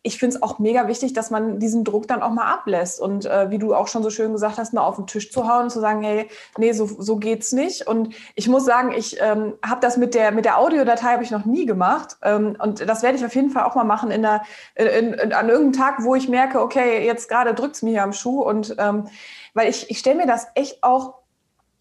ich 0.07 0.19
finde 0.19 0.37
es 0.37 0.43
auch 0.43 0.59
mega 0.59 0.87
wichtig, 0.87 1.15
dass 1.15 1.31
man 1.31 1.59
diesen 1.59 1.83
Druck 1.83 2.07
dann 2.07 2.23
auch 2.23 2.31
mal 2.31 2.53
ablässt 2.53 3.01
und 3.01 3.25
äh, 3.25 3.51
wie 3.51 3.59
du 3.59 3.75
auch 3.75 3.89
schon 3.89 4.03
so 4.03 4.11
schön 4.11 4.33
gesagt 4.33 4.59
hast, 4.59 4.75
mal 4.75 4.83
auf 4.83 4.97
den 4.97 5.07
Tisch 5.07 5.33
zu 5.33 5.49
hauen 5.49 5.65
und 5.65 5.71
zu 5.71 5.81
sagen, 5.81 6.03
hey, 6.03 6.29
nee, 6.59 6.73
so, 6.73 6.87
so 6.87 7.17
geht's 7.17 7.53
nicht. 7.53 7.87
Und 7.87 8.15
ich 8.35 8.47
muss 8.47 8.67
sagen, 8.67 8.93
ich 8.93 9.19
ähm, 9.23 9.55
habe 9.65 9.81
das 9.81 9.97
mit 9.97 10.15
der 10.15 10.31
mit 10.31 10.45
der 10.45 10.59
Audiodatei 10.59 11.15
habe 11.15 11.23
ich 11.23 11.31
noch 11.31 11.47
nie 11.47 11.65
gemacht 11.65 12.19
ähm, 12.23 12.55
und 12.63 12.87
das 12.87 13.03
werde 13.03 13.17
ich 13.17 13.25
auf 13.25 13.35
jeden 13.35 13.49
Fall 13.49 13.65
auch 13.65 13.75
mal 13.75 13.85
machen 13.85 14.11
in 14.11 14.21
der 14.21 14.43
in, 14.75 15.15
in, 15.15 15.33
an 15.33 15.49
irgendeinem 15.49 15.73
Tag, 15.73 16.05
wo 16.05 16.15
ich 16.15 16.29
merke, 16.29 16.61
okay, 16.61 17.07
jetzt 17.07 17.31
gerade 17.31 17.55
drückt's 17.55 17.81
mir 17.81 17.91
hier 17.93 18.03
am 18.03 18.13
Schuh 18.13 18.43
und 18.43 18.77
ähm, 18.79 19.09
weil 19.55 19.71
ich 19.71 19.89
ich 19.89 19.99
stelle 19.99 20.17
mir 20.17 20.27
das 20.27 20.49
echt 20.55 20.85
auch 20.85 21.15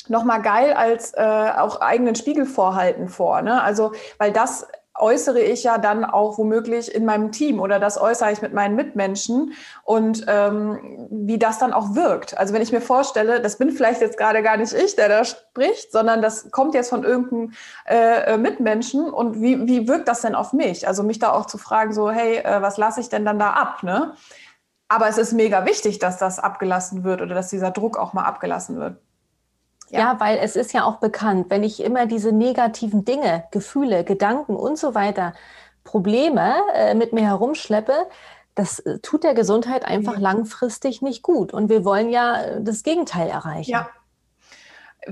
nochmal 0.07 0.41
geil 0.41 0.71
als 0.71 1.13
äh, 1.13 1.51
auch 1.57 1.81
eigenen 1.81 2.15
Spiegel 2.15 2.45
vorhalten 2.45 3.09
vor. 3.09 3.41
Ne? 3.41 3.61
Also, 3.61 3.91
weil 4.17 4.31
das 4.31 4.67
äußere 4.95 5.39
ich 5.39 5.63
ja 5.63 5.77
dann 5.77 6.05
auch 6.05 6.37
womöglich 6.37 6.93
in 6.93 7.05
meinem 7.05 7.31
Team 7.31 7.59
oder 7.59 7.79
das 7.79 7.99
äußere 7.99 8.31
ich 8.31 8.41
mit 8.41 8.53
meinen 8.53 8.75
Mitmenschen 8.75 9.53
und 9.83 10.25
ähm, 10.27 11.07
wie 11.09 11.39
das 11.39 11.57
dann 11.57 11.73
auch 11.73 11.95
wirkt. 11.95 12.37
Also 12.37 12.53
wenn 12.53 12.61
ich 12.61 12.71
mir 12.71 12.81
vorstelle, 12.81 13.41
das 13.41 13.57
bin 13.57 13.71
vielleicht 13.71 14.01
jetzt 14.01 14.17
gerade 14.17 14.43
gar 14.43 14.57
nicht 14.57 14.73
ich, 14.73 14.95
der 14.95 15.09
da 15.09 15.25
spricht, 15.25 15.91
sondern 15.91 16.21
das 16.21 16.51
kommt 16.51 16.75
jetzt 16.75 16.89
von 16.89 17.03
irgendeinem 17.03 17.53
äh, 17.85 18.33
äh, 18.33 18.37
Mitmenschen 18.37 19.09
und 19.09 19.41
wie, 19.41 19.67
wie 19.67 19.87
wirkt 19.87 20.07
das 20.07 20.21
denn 20.21 20.35
auf 20.35 20.53
mich? 20.53 20.87
Also 20.87 21.01
mich 21.03 21.19
da 21.19 21.31
auch 21.31 21.47
zu 21.47 21.57
fragen, 21.57 21.93
so 21.93 22.11
hey, 22.11 22.37
äh, 22.37 22.61
was 22.61 22.77
lasse 22.77 23.01
ich 23.01 23.09
denn 23.09 23.25
dann 23.25 23.39
da 23.39 23.51
ab? 23.51 23.81
Ne? 23.81 24.13
Aber 24.87 25.07
es 25.07 25.17
ist 25.17 25.33
mega 25.33 25.65
wichtig, 25.65 25.97
dass 25.97 26.17
das 26.17 26.37
abgelassen 26.37 27.03
wird 27.03 27.21
oder 27.21 27.33
dass 27.33 27.49
dieser 27.49 27.71
Druck 27.71 27.97
auch 27.97 28.13
mal 28.13 28.25
abgelassen 28.25 28.79
wird. 28.79 28.97
Ja. 29.93 29.99
ja. 29.99 30.19
weil 30.19 30.39
es 30.39 30.55
ist 30.55 30.73
ja 30.73 30.83
auch 30.83 30.97
bekannt, 30.97 31.47
wenn 31.49 31.63
ich 31.63 31.83
immer 31.83 32.05
diese 32.05 32.31
negativen 32.31 33.05
Dinge, 33.05 33.45
Gefühle, 33.51 34.03
Gedanken 34.03 34.55
und 34.55 34.77
so 34.77 34.95
weiter, 34.95 35.33
Probleme 35.83 36.55
äh, 36.73 36.95
mit 36.95 37.13
mir 37.13 37.23
herumschleppe, 37.23 37.93
das 38.55 38.79
äh, 38.79 38.99
tut 38.99 39.23
der 39.23 39.33
Gesundheit 39.33 39.85
einfach 39.85 40.17
langfristig 40.17 41.01
nicht 41.01 41.21
gut. 41.21 41.53
Und 41.53 41.69
wir 41.69 41.85
wollen 41.85 42.09
ja 42.09 42.41
äh, 42.41 42.61
das 42.61 42.83
Gegenteil 42.83 43.29
erreichen. 43.29 43.71
Ja. 43.71 43.89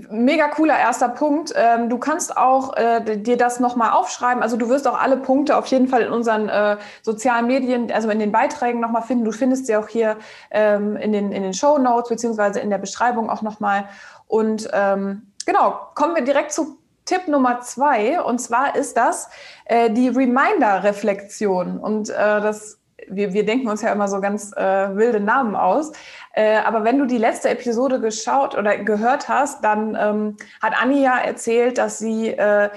Mega 0.10 0.48
cooler 0.48 0.80
erster 0.80 1.10
Punkt. 1.10 1.54
Ähm, 1.54 1.90
du 1.90 1.98
kannst 1.98 2.38
auch 2.38 2.78
äh, 2.78 3.18
dir 3.18 3.36
das 3.36 3.60
nochmal 3.60 3.92
aufschreiben. 3.92 4.42
Also 4.42 4.56
du 4.56 4.70
wirst 4.70 4.88
auch 4.88 4.98
alle 4.98 5.18
Punkte 5.18 5.58
auf 5.58 5.66
jeden 5.66 5.90
Fall 5.90 6.04
in 6.04 6.14
unseren 6.14 6.48
äh, 6.48 6.78
sozialen 7.02 7.48
Medien, 7.48 7.92
also 7.92 8.10
in 8.10 8.20
den 8.20 8.32
Beiträgen 8.32 8.80
nochmal 8.80 9.02
finden. 9.02 9.26
Du 9.26 9.34
findest 9.34 9.66
sie 9.66 9.76
auch 9.76 9.90
hier 9.90 10.16
ähm, 10.50 10.96
in 10.96 11.12
den, 11.12 11.34
in 11.34 11.44
den 11.44 11.54
Show 11.54 11.78
Notes 11.78 12.08
beziehungsweise 12.08 12.62
in 12.62 12.70
der 12.70 12.78
Beschreibung 12.78 13.30
auch 13.30 13.42
nochmal. 13.42 13.90
Und 14.32 14.70
ähm, 14.72 15.34
genau, 15.46 15.78
kommen 15.94 16.16
wir 16.16 16.24
direkt 16.24 16.54
zu 16.54 16.78
Tipp 17.04 17.28
Nummer 17.28 17.60
zwei. 17.60 18.22
Und 18.22 18.40
zwar 18.40 18.78
ist 18.78 18.96
das 18.96 19.30
äh, 19.66 19.92
die 19.92 20.08
Reminder-Reflexion. 20.08 21.78
Und 21.78 22.10
äh, 22.10 22.14
das 22.14 22.80
wir, 23.10 23.34
wir 23.34 23.46
denken 23.46 23.68
uns 23.68 23.82
ja 23.82 23.92
immer 23.92 24.08
so 24.08 24.22
ganz 24.22 24.54
äh, 24.56 24.96
wilde 24.96 25.20
Namen 25.20 25.58
aus. 25.58 25.92
Äh, 26.34 26.60
aber 26.60 26.86
wenn 26.86 26.98
du 26.98 27.06
die 27.06 27.18
letzte 27.18 27.50
Episode 27.50 28.00
geschaut 28.00 28.56
oder 28.56 28.78
gehört 28.78 29.28
hast, 29.28 29.66
dann 29.66 29.98
ähm, 30.00 30.38
hat 30.62 30.82
Anni 30.82 31.04
ja 31.04 31.18
erzählt, 31.18 31.78
dass 31.78 32.00
sie 32.00 32.30
äh, 32.30 32.70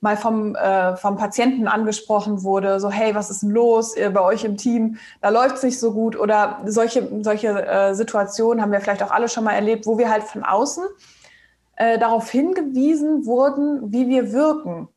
mal 0.00 0.16
vom, 0.16 0.54
äh, 0.54 0.96
vom 0.96 1.16
Patienten 1.16 1.68
angesprochen 1.68 2.42
wurde, 2.42 2.80
so 2.80 2.90
hey, 2.90 3.14
was 3.14 3.30
ist 3.30 3.42
denn 3.42 3.50
los 3.50 3.96
äh, 3.96 4.10
bei 4.10 4.20
euch 4.20 4.44
im 4.44 4.56
Team? 4.56 4.96
Da 5.20 5.28
läuft 5.28 5.56
es 5.56 5.62
nicht 5.62 5.78
so 5.78 5.92
gut. 5.92 6.18
Oder 6.18 6.60
solche, 6.64 7.08
solche 7.22 7.48
äh, 7.48 7.94
Situationen 7.94 8.62
haben 8.62 8.72
wir 8.72 8.80
vielleicht 8.80 9.02
auch 9.02 9.10
alle 9.10 9.28
schon 9.28 9.44
mal 9.44 9.52
erlebt, 9.52 9.86
wo 9.86 9.98
wir 9.98 10.10
halt 10.10 10.24
von 10.24 10.42
außen 10.42 10.84
äh, 11.76 11.98
darauf 11.98 12.30
hingewiesen 12.30 13.26
wurden, 13.26 13.92
wie 13.92 14.08
wir 14.08 14.32
wirken. 14.32 14.88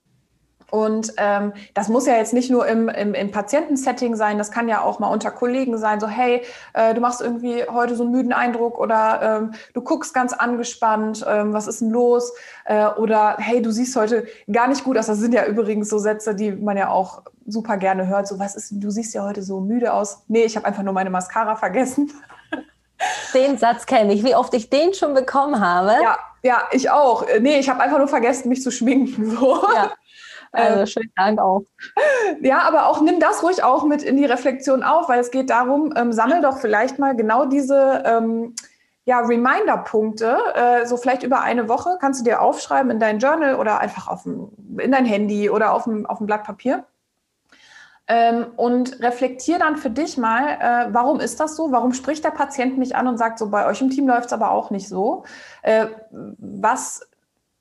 Und 0.71 1.13
ähm, 1.17 1.53
das 1.73 1.89
muss 1.89 2.05
ja 2.05 2.15
jetzt 2.15 2.33
nicht 2.33 2.49
nur 2.49 2.67
im, 2.67 2.89
im, 2.89 3.13
im 3.13 3.31
Patientensetting 3.31 4.15
sein, 4.15 4.37
das 4.37 4.51
kann 4.51 4.67
ja 4.67 4.81
auch 4.81 4.99
mal 4.99 5.09
unter 5.09 5.31
Kollegen 5.31 5.77
sein, 5.77 5.99
so 5.99 6.07
hey, 6.07 6.43
äh, 6.73 6.93
du 6.93 7.01
machst 7.01 7.21
irgendwie 7.21 7.63
heute 7.69 7.95
so 7.95 8.03
einen 8.03 8.11
müden 8.11 8.33
Eindruck 8.33 8.79
oder 8.79 9.21
ähm, 9.21 9.53
du 9.73 9.81
guckst 9.81 10.13
ganz 10.13 10.33
angespannt, 10.33 11.25
ähm, 11.27 11.53
was 11.53 11.67
ist 11.67 11.81
denn 11.81 11.89
los? 11.89 12.33
Äh, 12.65 12.87
oder 12.87 13.37
hey, 13.39 13.61
du 13.61 13.71
siehst 13.71 13.95
heute 13.95 14.25
gar 14.51 14.67
nicht 14.67 14.83
gut 14.83 14.97
aus. 14.97 15.07
Das 15.07 15.19
sind 15.19 15.33
ja 15.33 15.45
übrigens 15.45 15.89
so 15.89 15.97
Sätze, 15.97 16.35
die 16.35 16.51
man 16.51 16.77
ja 16.77 16.89
auch 16.89 17.21
super 17.45 17.77
gerne 17.77 18.07
hört. 18.07 18.27
So, 18.27 18.39
was 18.39 18.55
ist, 18.55 18.71
du 18.71 18.89
siehst 18.89 19.13
ja 19.13 19.23
heute 19.23 19.43
so 19.43 19.59
müde 19.59 19.93
aus. 19.93 20.23
Nee, 20.27 20.43
ich 20.43 20.55
habe 20.55 20.65
einfach 20.65 20.83
nur 20.83 20.93
meine 20.93 21.09
Mascara 21.09 21.55
vergessen. 21.55 22.11
Den 23.33 23.57
Satz 23.57 23.85
kenne 23.85 24.13
ich, 24.13 24.23
wie 24.23 24.35
oft 24.35 24.53
ich 24.53 24.69
den 24.69 24.93
schon 24.93 25.13
bekommen 25.13 25.59
habe. 25.59 25.91
Ja, 26.01 26.17
ja, 26.41 26.63
ich 26.71 26.89
auch. 26.89 27.25
Nee, 27.41 27.59
ich 27.59 27.69
habe 27.69 27.81
einfach 27.81 27.97
nur 27.97 28.07
vergessen, 28.07 28.47
mich 28.47 28.61
zu 28.61 28.71
schminken. 28.71 29.29
So. 29.31 29.61
Ja. 29.73 29.91
Also 30.53 30.79
ähm, 30.79 30.85
schönen 30.87 31.11
Dank 31.15 31.39
auch. 31.39 31.63
Ja, 32.41 32.59
aber 32.59 32.87
auch 32.87 33.01
nimm 33.01 33.19
das 33.19 33.43
ruhig 33.43 33.63
auch 33.63 33.83
mit 33.85 34.01
in 34.03 34.17
die 34.17 34.25
Reflexion 34.25 34.83
auf, 34.83 35.09
weil 35.09 35.19
es 35.19 35.31
geht 35.31 35.49
darum, 35.49 35.93
ähm, 35.95 36.13
sammel 36.13 36.41
doch 36.41 36.57
vielleicht 36.57 36.99
mal 36.99 37.15
genau 37.15 37.45
diese 37.45 38.03
ähm, 38.05 38.55
ja, 39.05 39.19
Reminder-Punkte, 39.19 40.37
äh, 40.55 40.85
so 40.85 40.95
vielleicht 40.95 41.23
über 41.23 41.41
eine 41.41 41.67
Woche, 41.67 41.97
kannst 41.99 42.21
du 42.21 42.23
dir 42.23 42.41
aufschreiben 42.41 42.91
in 42.91 42.99
dein 42.99 43.19
Journal 43.19 43.55
oder 43.55 43.79
einfach 43.79 44.07
auf 44.07 44.23
dem, 44.23 44.51
in 44.79 44.91
dein 44.91 45.05
Handy 45.05 45.49
oder 45.49 45.73
auf 45.73 45.83
dem, 45.83 46.05
auf 46.05 46.19
dem 46.19 46.27
Blatt 46.27 46.43
Papier. 46.43 46.85
Ähm, 48.07 48.47
und 48.57 49.01
reflektier 49.01 49.59
dann 49.59 49.77
für 49.77 49.89
dich 49.89 50.17
mal, 50.17 50.57
äh, 50.59 50.93
warum 50.93 51.19
ist 51.19 51.39
das 51.39 51.55
so? 51.55 51.71
Warum 51.71 51.93
spricht 51.93 52.23
der 52.23 52.31
Patient 52.31 52.77
mich 52.77 52.95
an 52.95 53.07
und 53.07 53.17
sagt, 53.17 53.39
so 53.39 53.49
bei 53.49 53.65
euch 53.65 53.81
im 53.81 53.89
Team 53.89 54.07
läuft 54.07 54.27
es 54.27 54.33
aber 54.33 54.51
auch 54.51 54.71
nicht 54.71 54.89
so? 54.89 55.23
Äh, 55.61 55.87
was 56.11 57.07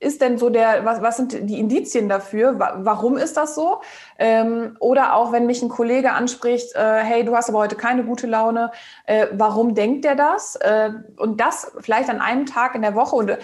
ist 0.03 0.21
denn 0.21 0.37
so 0.37 0.51
der, 0.51 0.85
was, 0.85 1.01
was 1.01 1.17
sind 1.17 1.33
die 1.49 1.59
Indizien 1.59 2.09
dafür? 2.09 2.59
Warum 2.59 3.17
ist 3.17 3.37
das 3.37 3.55
so? 3.55 3.81
Ähm, 4.19 4.77
oder 4.81 5.15
auch, 5.15 5.33
wenn 5.33 5.47
mich 5.47 5.63
ein 5.63 5.69
Kollege 5.69 6.13
anspricht, 6.13 6.75
äh, 6.75 6.99
hey, 7.03 7.25
du 7.25 7.35
hast 7.37 7.49
aber 7.49 7.59
heute 7.59 7.77
keine 7.77 8.05
gute 8.05 8.27
Laune, 8.27 8.73
äh, 9.07 9.29
warum 9.33 9.75
denkt 9.75 10.05
der 10.05 10.17
das? 10.17 10.57
Äh, 10.57 10.91
und 11.17 11.41
das 11.41 11.73
vielleicht 11.81 12.11
an 12.11 12.21
einem 12.21 12.47
Tag 12.47 12.75
in 12.75 12.83
der 12.83 12.95
Woche 12.95 13.17
und 13.17 13.39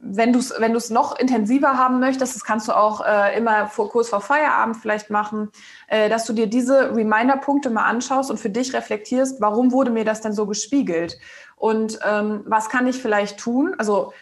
wenn 0.00 0.32
du 0.32 0.38
es 0.38 0.52
wenn 0.58 0.76
noch 0.90 1.18
intensiver 1.18 1.78
haben 1.78 2.00
möchtest, 2.00 2.34
das 2.34 2.44
kannst 2.44 2.68
du 2.68 2.72
auch 2.72 3.04
äh, 3.04 3.36
immer 3.36 3.66
vor, 3.66 3.88
kurz 3.88 4.08
vor 4.08 4.20
Feierabend 4.20 4.76
vielleicht 4.76 5.10
machen, 5.10 5.50
äh, 5.88 6.08
dass 6.08 6.26
du 6.26 6.32
dir 6.32 6.46
diese 6.46 6.94
Reminder-Punkte 6.94 7.70
mal 7.70 7.84
anschaust 7.84 8.30
und 8.30 8.38
für 8.38 8.50
dich 8.50 8.74
reflektierst, 8.74 9.40
warum 9.40 9.72
wurde 9.72 9.90
mir 9.90 10.04
das 10.04 10.20
denn 10.20 10.32
so 10.32 10.46
gespiegelt? 10.46 11.18
Und 11.56 11.98
ähm, 12.06 12.42
was 12.46 12.68
kann 12.68 12.86
ich 12.86 13.00
vielleicht 13.00 13.38
tun? 13.38 13.74
Also 13.78 14.12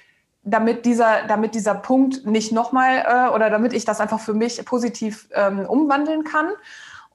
damit 0.51 0.85
dieser, 0.85 1.27
damit 1.27 1.55
dieser 1.55 1.75
Punkt 1.75 2.27
nicht 2.27 2.53
nochmal 2.53 3.05
äh, 3.07 3.35
oder 3.35 3.51
damit 3.51 3.73
ich 3.73 3.85
das 3.85 4.01
einfach 4.01 4.21
für 4.21 4.35
mich 4.35 4.65
positiv 4.65 5.29
ähm, 5.35 5.61
umwandeln 5.61 6.25
kann. 6.25 6.49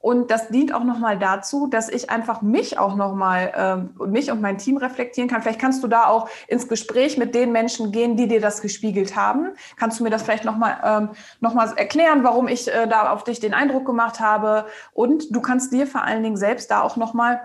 Und 0.04 0.32
das 0.32 0.50
dient 0.50 0.74
auch 0.74 0.84
nochmal 0.84 1.18
dazu, 1.18 1.68
dass 1.68 1.88
ich 1.88 2.10
einfach 2.10 2.42
mich 2.42 2.78
auch 2.78 2.96
nochmal 2.98 3.54
ähm, 3.56 4.12
mich 4.12 4.32
und 4.32 4.42
mein 4.42 4.58
Team 4.58 4.76
reflektieren 4.76 5.30
kann. 5.30 5.42
Vielleicht 5.42 5.62
kannst 5.62 5.82
du 5.82 5.88
da 5.88 6.08
auch 6.08 6.28
ins 6.50 6.68
Gespräch 6.68 7.18
mit 7.18 7.34
den 7.34 7.54
Menschen 7.54 7.94
gehen, 7.94 8.18
die 8.18 8.28
dir 8.28 8.42
das 8.42 8.62
gespiegelt 8.62 9.16
haben. 9.16 9.52
Kannst 9.78 10.02
du 10.02 10.04
mir 10.04 10.10
das 10.10 10.24
vielleicht 10.24 10.44
nochmal 10.44 10.78
ähm, 10.84 11.10
noch 11.40 11.56
erklären, 11.78 12.26
warum 12.26 12.50
ich 12.50 12.68
äh, 12.68 12.86
da 12.86 13.14
auf 13.14 13.24
dich 13.24 13.40
den 13.40 13.54
Eindruck 13.54 13.86
gemacht 13.86 14.20
habe? 14.20 14.66
Und 14.92 15.34
du 15.34 15.40
kannst 15.40 15.72
dir 15.72 15.88
vor 15.88 16.04
allen 16.04 16.22
Dingen 16.22 16.36
selbst 16.36 16.70
da 16.70 16.82
auch 16.82 16.98
nochmal 16.98 17.40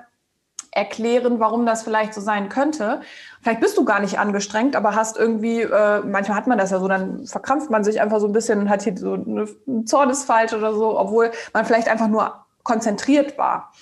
erklären, 0.72 1.40
warum 1.40 1.66
das 1.66 1.82
vielleicht 1.82 2.14
so 2.14 2.20
sein 2.20 2.48
könnte. 2.48 3.00
Vielleicht 3.42 3.60
bist 3.60 3.76
du 3.76 3.84
gar 3.84 4.00
nicht 4.00 4.18
angestrengt, 4.18 4.76
aber 4.76 4.94
hast 4.94 5.16
irgendwie, 5.16 5.62
äh, 5.62 6.00
manchmal 6.00 6.37
hat 6.37 6.46
man 6.46 6.58
das 6.58 6.70
ja 6.70 6.80
so, 6.80 6.88
dann 6.88 7.26
verkrampft 7.26 7.70
man 7.70 7.84
sich 7.84 8.00
einfach 8.00 8.20
so 8.20 8.26
ein 8.26 8.32
bisschen 8.32 8.60
und 8.60 8.68
hat 8.68 8.82
hier 8.82 8.96
so 8.96 9.14
eine 9.14 9.48
Zornesfalte 9.84 10.58
oder 10.58 10.75
so, 10.75 10.98
obwohl 10.98 11.30
man 11.52 11.64
vielleicht 11.64 11.88
einfach 11.88 12.08
nur 12.08 12.34
konzentriert 12.62 13.38
war. 13.38 13.72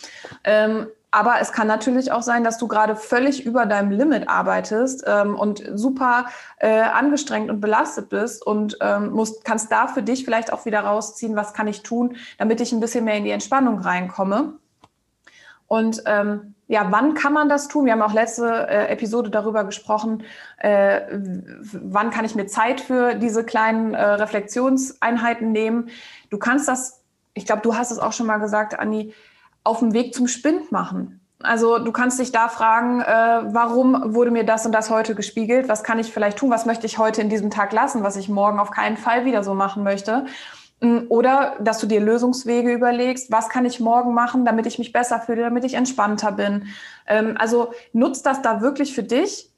Ähm, 0.44 0.86
aber 1.10 1.40
es 1.40 1.50
kann 1.50 1.66
natürlich 1.66 2.12
auch 2.12 2.20
sein, 2.20 2.44
dass 2.44 2.58
du 2.58 2.68
gerade 2.68 2.94
völlig 2.94 3.46
über 3.46 3.64
deinem 3.64 3.90
Limit 3.90 4.28
arbeitest 4.28 5.04
ähm, 5.06 5.34
und 5.34 5.62
super 5.74 6.26
äh, 6.58 6.82
angestrengt 6.82 7.48
und 7.48 7.60
belastet 7.60 8.10
bist 8.10 8.46
und 8.46 8.76
ähm, 8.82 9.12
musst, 9.12 9.42
kannst 9.42 9.72
da 9.72 9.86
für 9.86 10.02
dich 10.02 10.26
vielleicht 10.26 10.52
auch 10.52 10.66
wieder 10.66 10.80
rausziehen, 10.80 11.34
was 11.34 11.54
kann 11.54 11.68
ich 11.68 11.82
tun, 11.82 12.16
damit 12.36 12.60
ich 12.60 12.72
ein 12.72 12.80
bisschen 12.80 13.04
mehr 13.06 13.16
in 13.16 13.24
die 13.24 13.30
Entspannung 13.30 13.78
reinkomme. 13.78 14.58
Und 15.68 16.02
ähm, 16.04 16.54
ja, 16.68 16.88
wann 16.90 17.14
kann 17.14 17.32
man 17.32 17.48
das 17.48 17.68
tun? 17.68 17.84
Wir 17.84 17.92
haben 17.92 18.02
auch 18.02 18.12
letzte 18.12 18.46
äh, 18.68 18.88
Episode 18.88 19.30
darüber 19.30 19.64
gesprochen, 19.64 20.24
äh, 20.58 21.00
wann 21.10 22.10
kann 22.10 22.24
ich 22.24 22.34
mir 22.34 22.46
Zeit 22.46 22.80
für 22.80 23.14
diese 23.14 23.44
kleinen 23.44 23.94
äh, 23.94 24.02
Reflexionseinheiten 24.02 25.52
nehmen. 25.52 25.90
Du 26.30 26.38
kannst 26.38 26.66
das, 26.66 27.02
ich 27.34 27.46
glaube, 27.46 27.62
du 27.62 27.76
hast 27.76 27.92
es 27.92 27.98
auch 27.98 28.12
schon 28.12 28.26
mal 28.26 28.38
gesagt, 28.38 28.78
Anni, 28.78 29.14
auf 29.62 29.78
dem 29.78 29.92
Weg 29.92 30.12
zum 30.12 30.26
Spind 30.26 30.72
machen. 30.72 31.20
Also 31.40 31.78
du 31.78 31.92
kannst 31.92 32.18
dich 32.18 32.32
da 32.32 32.48
fragen, 32.48 33.00
äh, 33.00 33.54
warum 33.54 34.14
wurde 34.14 34.30
mir 34.30 34.44
das 34.44 34.66
und 34.66 34.72
das 34.72 34.90
heute 34.90 35.14
gespiegelt? 35.14 35.68
Was 35.68 35.84
kann 35.84 35.98
ich 35.98 36.12
vielleicht 36.12 36.38
tun? 36.38 36.50
Was 36.50 36.66
möchte 36.66 36.86
ich 36.86 36.98
heute 36.98 37.20
in 37.20 37.28
diesem 37.28 37.50
Tag 37.50 37.72
lassen, 37.72 38.02
was 38.02 38.16
ich 38.16 38.28
morgen 38.28 38.58
auf 38.58 38.70
keinen 38.70 38.96
Fall 38.96 39.24
wieder 39.24 39.44
so 39.44 39.54
machen 39.54 39.84
möchte? 39.84 40.26
Mm, 40.80 41.06
oder 41.08 41.56
dass 41.60 41.78
du 41.78 41.86
dir 41.86 42.00
Lösungswege 42.00 42.72
überlegst, 42.72 43.32
was 43.32 43.48
kann 43.48 43.64
ich 43.64 43.80
morgen 43.80 44.12
machen, 44.12 44.44
damit 44.44 44.66
ich 44.66 44.78
mich 44.78 44.92
besser 44.92 45.20
fühle, 45.20 45.42
damit 45.42 45.64
ich 45.64 45.74
entspannter 45.74 46.32
bin. 46.32 46.66
Ähm, 47.06 47.36
also 47.38 47.72
nutzt 47.92 48.26
das 48.26 48.42
da 48.42 48.60
wirklich 48.60 48.94
für 48.94 49.02
dich 49.02 49.50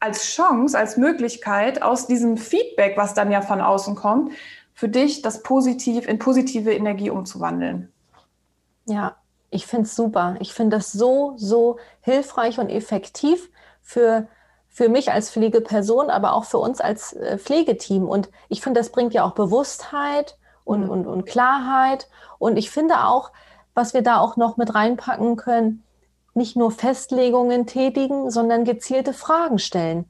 als 0.00 0.24
Chance, 0.24 0.76
als 0.76 0.96
Möglichkeit, 0.96 1.82
aus 1.82 2.06
diesem 2.06 2.36
Feedback, 2.36 2.96
was 2.96 3.14
dann 3.14 3.30
ja 3.30 3.40
von 3.40 3.60
außen 3.60 3.94
kommt, 3.94 4.32
für 4.74 4.88
dich 4.88 5.22
das 5.22 5.42
positiv 5.42 6.08
in 6.08 6.18
positive 6.18 6.72
Energie 6.72 7.10
umzuwandeln. 7.10 7.92
Ja, 8.86 9.16
ich 9.50 9.66
finde 9.66 9.84
es 9.84 9.94
super. 9.94 10.34
Ich 10.40 10.52
finde 10.52 10.76
das 10.76 10.92
so, 10.92 11.34
so 11.36 11.78
hilfreich 12.00 12.58
und 12.58 12.68
effektiv 12.68 13.48
für 13.80 14.26
für 14.68 14.88
mich 14.88 15.12
als 15.12 15.30
Pflegeperson, 15.30 16.10
aber 16.10 16.32
auch 16.32 16.46
für 16.46 16.58
uns 16.58 16.80
als 16.80 17.12
äh, 17.12 17.38
Pflegeteam. 17.38 18.08
Und 18.08 18.28
ich 18.48 18.60
finde, 18.60 18.80
das 18.80 18.90
bringt 18.90 19.14
ja 19.14 19.22
auch 19.22 19.30
Bewusstheit 19.30 20.36
und, 20.64 20.84
mhm. 20.84 20.90
und, 20.90 21.06
und 21.06 21.26
Klarheit. 21.26 22.08
Und 22.38 22.56
ich 22.56 22.70
finde 22.70 23.04
auch, 23.04 23.30
was 23.74 23.94
wir 23.94 24.02
da 24.02 24.18
auch 24.18 24.36
noch 24.36 24.56
mit 24.56 24.74
reinpacken 24.74 25.36
können, 25.36 25.82
nicht 26.34 26.56
nur 26.56 26.70
Festlegungen 26.70 27.66
tätigen, 27.66 28.30
sondern 28.30 28.64
gezielte 28.64 29.12
Fragen 29.12 29.58
stellen. 29.58 30.06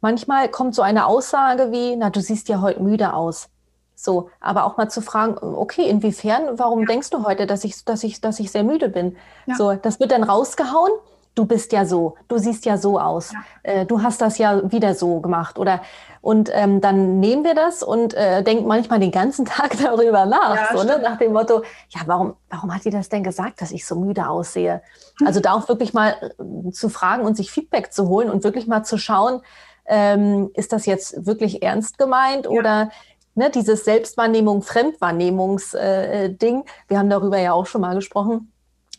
Manchmal 0.00 0.48
kommt 0.48 0.74
so 0.74 0.82
eine 0.82 1.06
Aussage 1.06 1.72
wie, 1.72 1.96
na, 1.96 2.10
du 2.10 2.20
siehst 2.20 2.48
ja 2.48 2.60
heute 2.60 2.82
müde 2.82 3.14
aus. 3.14 3.48
So, 3.94 4.30
aber 4.40 4.64
auch 4.64 4.76
mal 4.76 4.88
zu 4.88 5.02
fragen, 5.02 5.36
okay, 5.38 5.88
inwiefern, 5.88 6.56
warum 6.56 6.80
ja. 6.80 6.86
denkst 6.86 7.10
du 7.10 7.24
heute, 7.24 7.46
dass 7.46 7.64
ich, 7.64 7.84
dass 7.84 8.04
ich, 8.04 8.20
dass 8.20 8.38
ich 8.38 8.52
sehr 8.52 8.62
müde 8.62 8.88
bin? 8.88 9.16
Ja. 9.46 9.56
So, 9.56 9.74
das 9.74 9.98
wird 9.98 10.12
dann 10.12 10.22
rausgehauen. 10.22 10.92
Du 11.38 11.44
bist 11.44 11.70
ja 11.72 11.84
so, 11.84 12.16
du 12.26 12.36
siehst 12.38 12.64
ja 12.64 12.76
so 12.76 12.98
aus, 12.98 13.30
ja. 13.30 13.38
Äh, 13.62 13.86
du 13.86 14.02
hast 14.02 14.20
das 14.20 14.38
ja 14.38 14.72
wieder 14.72 14.96
so 14.96 15.20
gemacht 15.20 15.56
oder 15.56 15.82
und 16.20 16.50
ähm, 16.52 16.80
dann 16.80 17.20
nehmen 17.20 17.44
wir 17.44 17.54
das 17.54 17.84
und 17.84 18.12
äh, 18.14 18.42
denken 18.42 18.66
manchmal 18.66 18.98
den 18.98 19.12
ganzen 19.12 19.44
Tag 19.54 19.78
darüber 19.78 20.26
nach, 20.26 20.56
ja, 20.56 20.76
so, 20.76 20.82
ne? 20.82 20.98
nach 21.00 21.16
dem 21.16 21.32
Motto, 21.32 21.62
ja, 21.90 22.00
warum, 22.06 22.34
warum 22.50 22.74
hat 22.74 22.84
die 22.84 22.90
das 22.90 23.08
denn 23.08 23.22
gesagt, 23.22 23.60
dass 23.60 23.70
ich 23.70 23.86
so 23.86 23.94
müde 23.94 24.28
aussehe? 24.28 24.82
Also 25.24 25.38
da 25.38 25.52
auch 25.52 25.68
wirklich 25.68 25.94
mal 25.94 26.16
äh, 26.40 26.72
zu 26.72 26.88
fragen 26.88 27.24
und 27.24 27.36
sich 27.36 27.52
Feedback 27.52 27.92
zu 27.92 28.08
holen 28.08 28.30
und 28.30 28.42
wirklich 28.42 28.66
mal 28.66 28.82
zu 28.82 28.98
schauen, 28.98 29.40
ähm, 29.86 30.50
ist 30.54 30.72
das 30.72 30.86
jetzt 30.86 31.24
wirklich 31.24 31.62
ernst 31.62 31.98
gemeint 31.98 32.46
ja. 32.46 32.50
oder 32.50 32.90
ne, 33.36 33.48
dieses 33.48 33.84
Selbstwahrnehmung, 33.84 34.62
Fremdwahrnehmungs-Ding, 34.62 36.60
äh, 36.62 36.64
wir 36.88 36.98
haben 36.98 37.10
darüber 37.10 37.38
ja 37.38 37.52
auch 37.52 37.66
schon 37.66 37.82
mal 37.82 37.94
gesprochen 37.94 38.50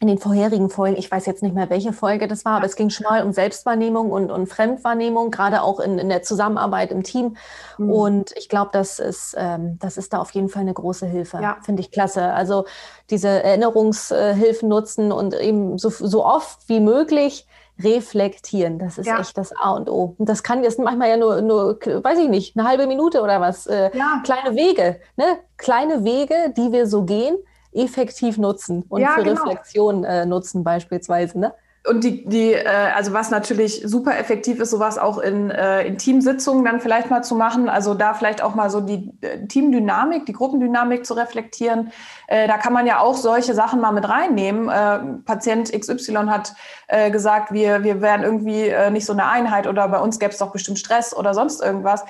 in 0.01 0.07
den 0.07 0.17
vorherigen 0.17 0.69
Folgen, 0.69 0.95
ich 0.97 1.11
weiß 1.11 1.25
jetzt 1.25 1.43
nicht 1.43 1.53
mehr, 1.53 1.69
welche 1.69 1.91
Folge 1.91 2.29
das 2.29 2.45
war, 2.45 2.57
aber 2.57 2.65
es 2.65 2.77
ging 2.77 2.89
schon 2.89 3.05
mal 3.09 3.23
um 3.23 3.33
Selbstwahrnehmung 3.33 4.11
und, 4.11 4.31
und 4.31 4.47
Fremdwahrnehmung, 4.47 5.29
gerade 5.29 5.61
auch 5.61 5.81
in, 5.81 5.99
in 5.99 6.07
der 6.07 6.23
Zusammenarbeit 6.23 6.91
im 6.91 7.03
Team. 7.03 7.35
Mhm. 7.77 7.91
Und 7.91 8.31
ich 8.37 8.47
glaube, 8.47 8.69
das 8.71 8.99
ist, 8.99 9.35
ähm, 9.37 9.77
das 9.79 9.97
ist 9.97 10.13
da 10.13 10.19
auf 10.19 10.31
jeden 10.31 10.47
Fall 10.47 10.61
eine 10.61 10.73
große 10.73 11.05
Hilfe. 11.05 11.39
Ja. 11.41 11.57
Finde 11.63 11.81
ich 11.81 11.91
klasse. 11.91 12.31
Also 12.31 12.65
diese 13.09 13.27
Erinnerungshilfen 13.27 14.69
nutzen 14.69 15.11
und 15.11 15.33
eben 15.35 15.77
so, 15.77 15.89
so 15.89 16.25
oft 16.25 16.69
wie 16.69 16.79
möglich 16.79 17.45
reflektieren. 17.83 18.79
Das 18.79 18.97
ist 18.97 19.07
ja. 19.07 19.19
echt 19.19 19.37
das 19.37 19.53
A 19.57 19.71
und 19.71 19.89
O. 19.89 20.15
Und 20.17 20.29
das 20.29 20.43
kann 20.43 20.63
jetzt 20.63 20.79
manchmal 20.79 21.09
ja 21.09 21.17
nur, 21.17 21.41
nur, 21.41 21.77
weiß 21.77 22.19
ich 22.19 22.29
nicht, 22.29 22.57
eine 22.57 22.67
halbe 22.67 22.87
Minute 22.87 23.21
oder 23.21 23.41
was. 23.41 23.67
Äh, 23.67 23.91
ja. 23.97 24.21
Kleine 24.23 24.55
Wege, 24.55 25.01
ne? 25.17 25.25
Kleine 25.57 26.05
Wege, 26.05 26.53
die 26.55 26.71
wir 26.71 26.87
so 26.87 27.03
gehen 27.03 27.37
effektiv 27.83 28.37
nutzen 28.37 28.83
und 28.89 29.01
ja, 29.01 29.15
für 29.15 29.23
genau. 29.23 29.43
Reflexion 29.43 30.03
äh, 30.03 30.25
nutzen 30.25 30.63
beispielsweise. 30.63 31.39
Ne? 31.39 31.53
Und 31.87 32.03
die, 32.03 32.25
die 32.25 32.53
äh, 32.53 32.67
also 32.67 33.13
was 33.13 33.31
natürlich 33.31 33.81
super 33.85 34.17
effektiv 34.19 34.59
ist, 34.59 34.69
sowas 34.69 34.97
auch 34.97 35.17
in, 35.17 35.49
äh, 35.49 35.87
in 35.87 35.97
Teamsitzungen 35.97 36.65
dann 36.65 36.81
vielleicht 36.81 37.09
mal 37.09 37.23
zu 37.23 37.35
machen. 37.35 37.69
Also 37.69 37.93
da 37.93 38.13
vielleicht 38.13 38.43
auch 38.43 38.53
mal 38.53 38.69
so 38.69 38.81
die 38.81 39.11
äh, 39.21 39.47
Teamdynamik, 39.47 40.25
die 40.25 40.33
Gruppendynamik 40.33 41.05
zu 41.05 41.13
reflektieren. 41.13 41.91
Äh, 42.27 42.47
da 42.47 42.57
kann 42.57 42.73
man 42.73 42.85
ja 42.85 42.99
auch 42.99 43.15
solche 43.15 43.53
Sachen 43.53 43.79
mal 43.79 43.93
mit 43.93 44.07
reinnehmen. 44.07 44.67
Äh, 44.67 45.21
Patient 45.23 45.71
XY 45.71 46.27
hat 46.27 46.53
äh, 46.89 47.11
gesagt, 47.11 47.53
wir, 47.53 47.81
wir 47.83 48.01
wären 48.01 48.23
irgendwie 48.23 48.67
äh, 48.67 48.91
nicht 48.91 49.05
so 49.05 49.13
eine 49.13 49.25
Einheit 49.27 49.65
oder 49.65 49.87
bei 49.87 49.99
uns 49.99 50.19
gäbe 50.19 50.33
es 50.33 50.37
doch 50.37 50.51
bestimmt 50.51 50.79
Stress 50.79 51.15
oder 51.15 51.33
sonst 51.33 51.61
irgendwas. 51.61 52.03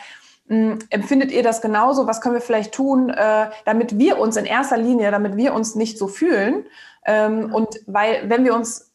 Ähm, 0.50 0.80
empfindet 0.90 1.32
ihr 1.32 1.44
das 1.44 1.62
genauso? 1.62 2.08
Was 2.08 2.22
können 2.22 2.36
wir 2.36 2.42
vielleicht 2.42 2.74
tun, 2.74 3.10
äh, 3.10 3.50
damit 3.66 3.98
wir 3.98 4.20
uns 4.20 4.36
in 4.36 4.46
erster 4.46 4.78
Linie, 4.78 5.12
damit 5.12 5.38
wir 5.38 5.54
uns 5.54 5.76
nicht 5.76 5.98
so 5.98 6.08
fühlen? 6.08 6.66
Ähm, 7.06 7.54
und 7.54 7.80
weil, 7.88 8.30
wenn 8.30 8.44
wir 8.44 8.56
uns 8.56 8.90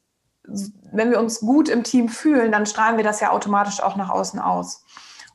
wenn 0.47 1.11
wir 1.11 1.19
uns 1.19 1.41
gut 1.41 1.69
im 1.69 1.85
Team 1.85 2.09
fühlen, 2.09 2.53
dann 2.53 2.67
strahlen 2.67 2.97
wir 2.97 3.05
das 3.05 3.21
ja 3.21 3.31
automatisch 3.31 3.83
auch 3.83 3.97
nach 3.97 4.11
außen 4.11 4.39
aus. 4.39 4.85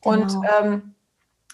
Genau. 0.02 0.14
Und 0.14 0.38
ähm, 0.60 0.94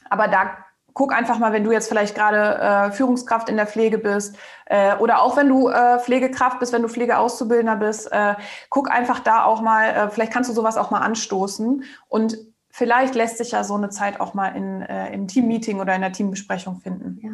aber 0.09 0.29
da 0.29 0.51
guck 0.95 1.13
einfach 1.13 1.39
mal, 1.39 1.53
wenn 1.53 1.65
du 1.65 1.73
jetzt 1.73 1.89
vielleicht 1.89 2.15
gerade 2.15 2.59
äh, 2.59 2.91
Führungskraft 2.91 3.51
in 3.51 3.57
der 3.57 3.67
Pflege 3.67 3.99
bist 3.99 4.37
äh, 4.65 4.97
oder 4.97 5.21
auch 5.21 5.37
wenn 5.37 5.49
du 5.49 5.69
äh, 5.69 5.99
Pflegekraft 5.99 6.59
bist, 6.59 6.73
wenn 6.73 6.83
du 6.83 6.89
Pflegeauszubildender 6.89 7.77
bist, 7.77 8.11
äh, 8.13 8.35
guck 8.71 8.91
einfach 8.91 9.21
da 9.21 9.45
auch 9.45 9.61
mal, 9.61 9.89
äh, 9.91 10.09
vielleicht 10.09 10.33
kannst 10.33 10.49
du 10.49 10.55
sowas 10.55 10.79
auch 10.79 10.91
mal 10.91 11.01
anstoßen 11.01 11.85
und 12.09 12.39
vielleicht 12.77 13.15
lässt 13.15 13.39
sich 13.39 13.53
ja 13.53 13.65
so 13.65 13.75
eine 13.75 13.89
Zeit 13.89 14.21
auch 14.21 14.35
mal 14.35 14.49
in, 14.49 14.83
äh, 14.83 15.11
im 15.15 15.29
Teammeeting 15.29 15.81
oder 15.81 15.95
in 15.95 16.03
der 16.03 16.13
Teambesprechung 16.13 16.77
finden. 16.77 17.19
Ja. 17.23 17.31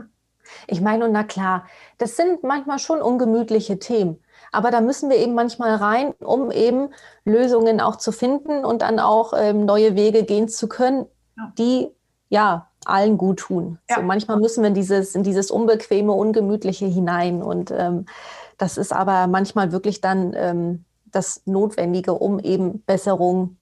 Ich 0.69 0.81
meine, 0.81 1.05
und 1.05 1.13
na 1.13 1.25
klar, 1.25 1.67
das 1.99 2.17
sind 2.17 2.45
manchmal 2.45 2.79
schon 2.79 3.03
ungemütliche 3.03 3.81
Themen. 3.81 4.23
Aber 4.53 4.71
da 4.71 4.81
müssen 4.81 5.11
wir 5.11 5.17
eben 5.17 5.35
manchmal 5.35 5.75
rein, 5.75 6.13
um 6.21 6.53
eben 6.53 6.91
Lösungen 7.25 7.81
auch 7.81 7.97
zu 7.97 8.13
finden 8.13 8.65
und 8.65 8.83
dann 8.83 9.01
auch 9.01 9.33
ähm, 9.37 9.65
neue 9.65 9.97
Wege 9.97 10.23
gehen 10.23 10.47
zu 10.47 10.69
können, 10.69 11.07
die 11.59 11.89
ja 12.29 12.69
allen 12.85 13.19
gut 13.19 13.41
tun. 13.41 13.79
Ja. 13.91 13.97
So, 13.97 14.03
manchmal 14.03 14.39
müssen 14.39 14.63
wir 14.63 14.69
in 14.69 14.75
dieses, 14.75 15.17
in 15.17 15.25
dieses 15.25 15.51
unbequeme, 15.51 16.13
ungemütliche 16.13 16.87
hinein. 16.87 17.43
Und 17.43 17.73
ähm, 17.73 18.07
das 18.59 18.79
ist 18.79 18.93
aber 18.93 19.27
manchmal 19.27 19.73
wirklich 19.73 20.01
dann 20.01 20.35
ähm, 20.37 20.85
das 21.07 21.43
Notwendige, 21.47 22.15
um 22.15 22.39
eben 22.39 22.83
Besserung 22.85 23.57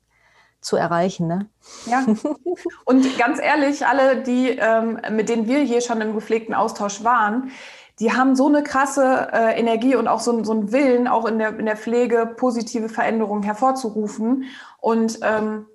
zu 0.61 0.77
erreichen. 0.77 1.27
Ne? 1.27 1.47
Ja. 1.87 2.05
Und 2.85 3.19
ganz 3.19 3.41
ehrlich, 3.41 3.87
alle, 3.87 4.23
die, 4.23 4.51
ähm, 4.51 4.99
mit 5.11 5.29
denen 5.29 5.47
wir 5.47 5.61
hier 5.61 5.81
schon 5.81 6.01
im 6.01 6.15
gepflegten 6.15 6.55
Austausch 6.55 7.03
waren, 7.05 7.51
die 7.99 8.13
haben 8.13 8.35
so 8.35 8.49
eine 8.49 8.63
krasse 8.63 9.29
äh, 9.31 9.61
Energie 9.61 9.95
und 9.95 10.09
auch 10.09 10.21
so, 10.21 10.43
so 10.43 10.53
einen 10.53 10.73
Willen, 10.73 11.07
auch 11.07 11.27
in 11.27 11.39
der, 11.39 11.59
in 11.59 11.67
der 11.67 11.77
Pflege 11.77 12.33
positive 12.35 12.89
Veränderungen 12.89 13.43
hervorzurufen. 13.43 14.45
Und 14.79 15.21
ähm, 15.23 15.67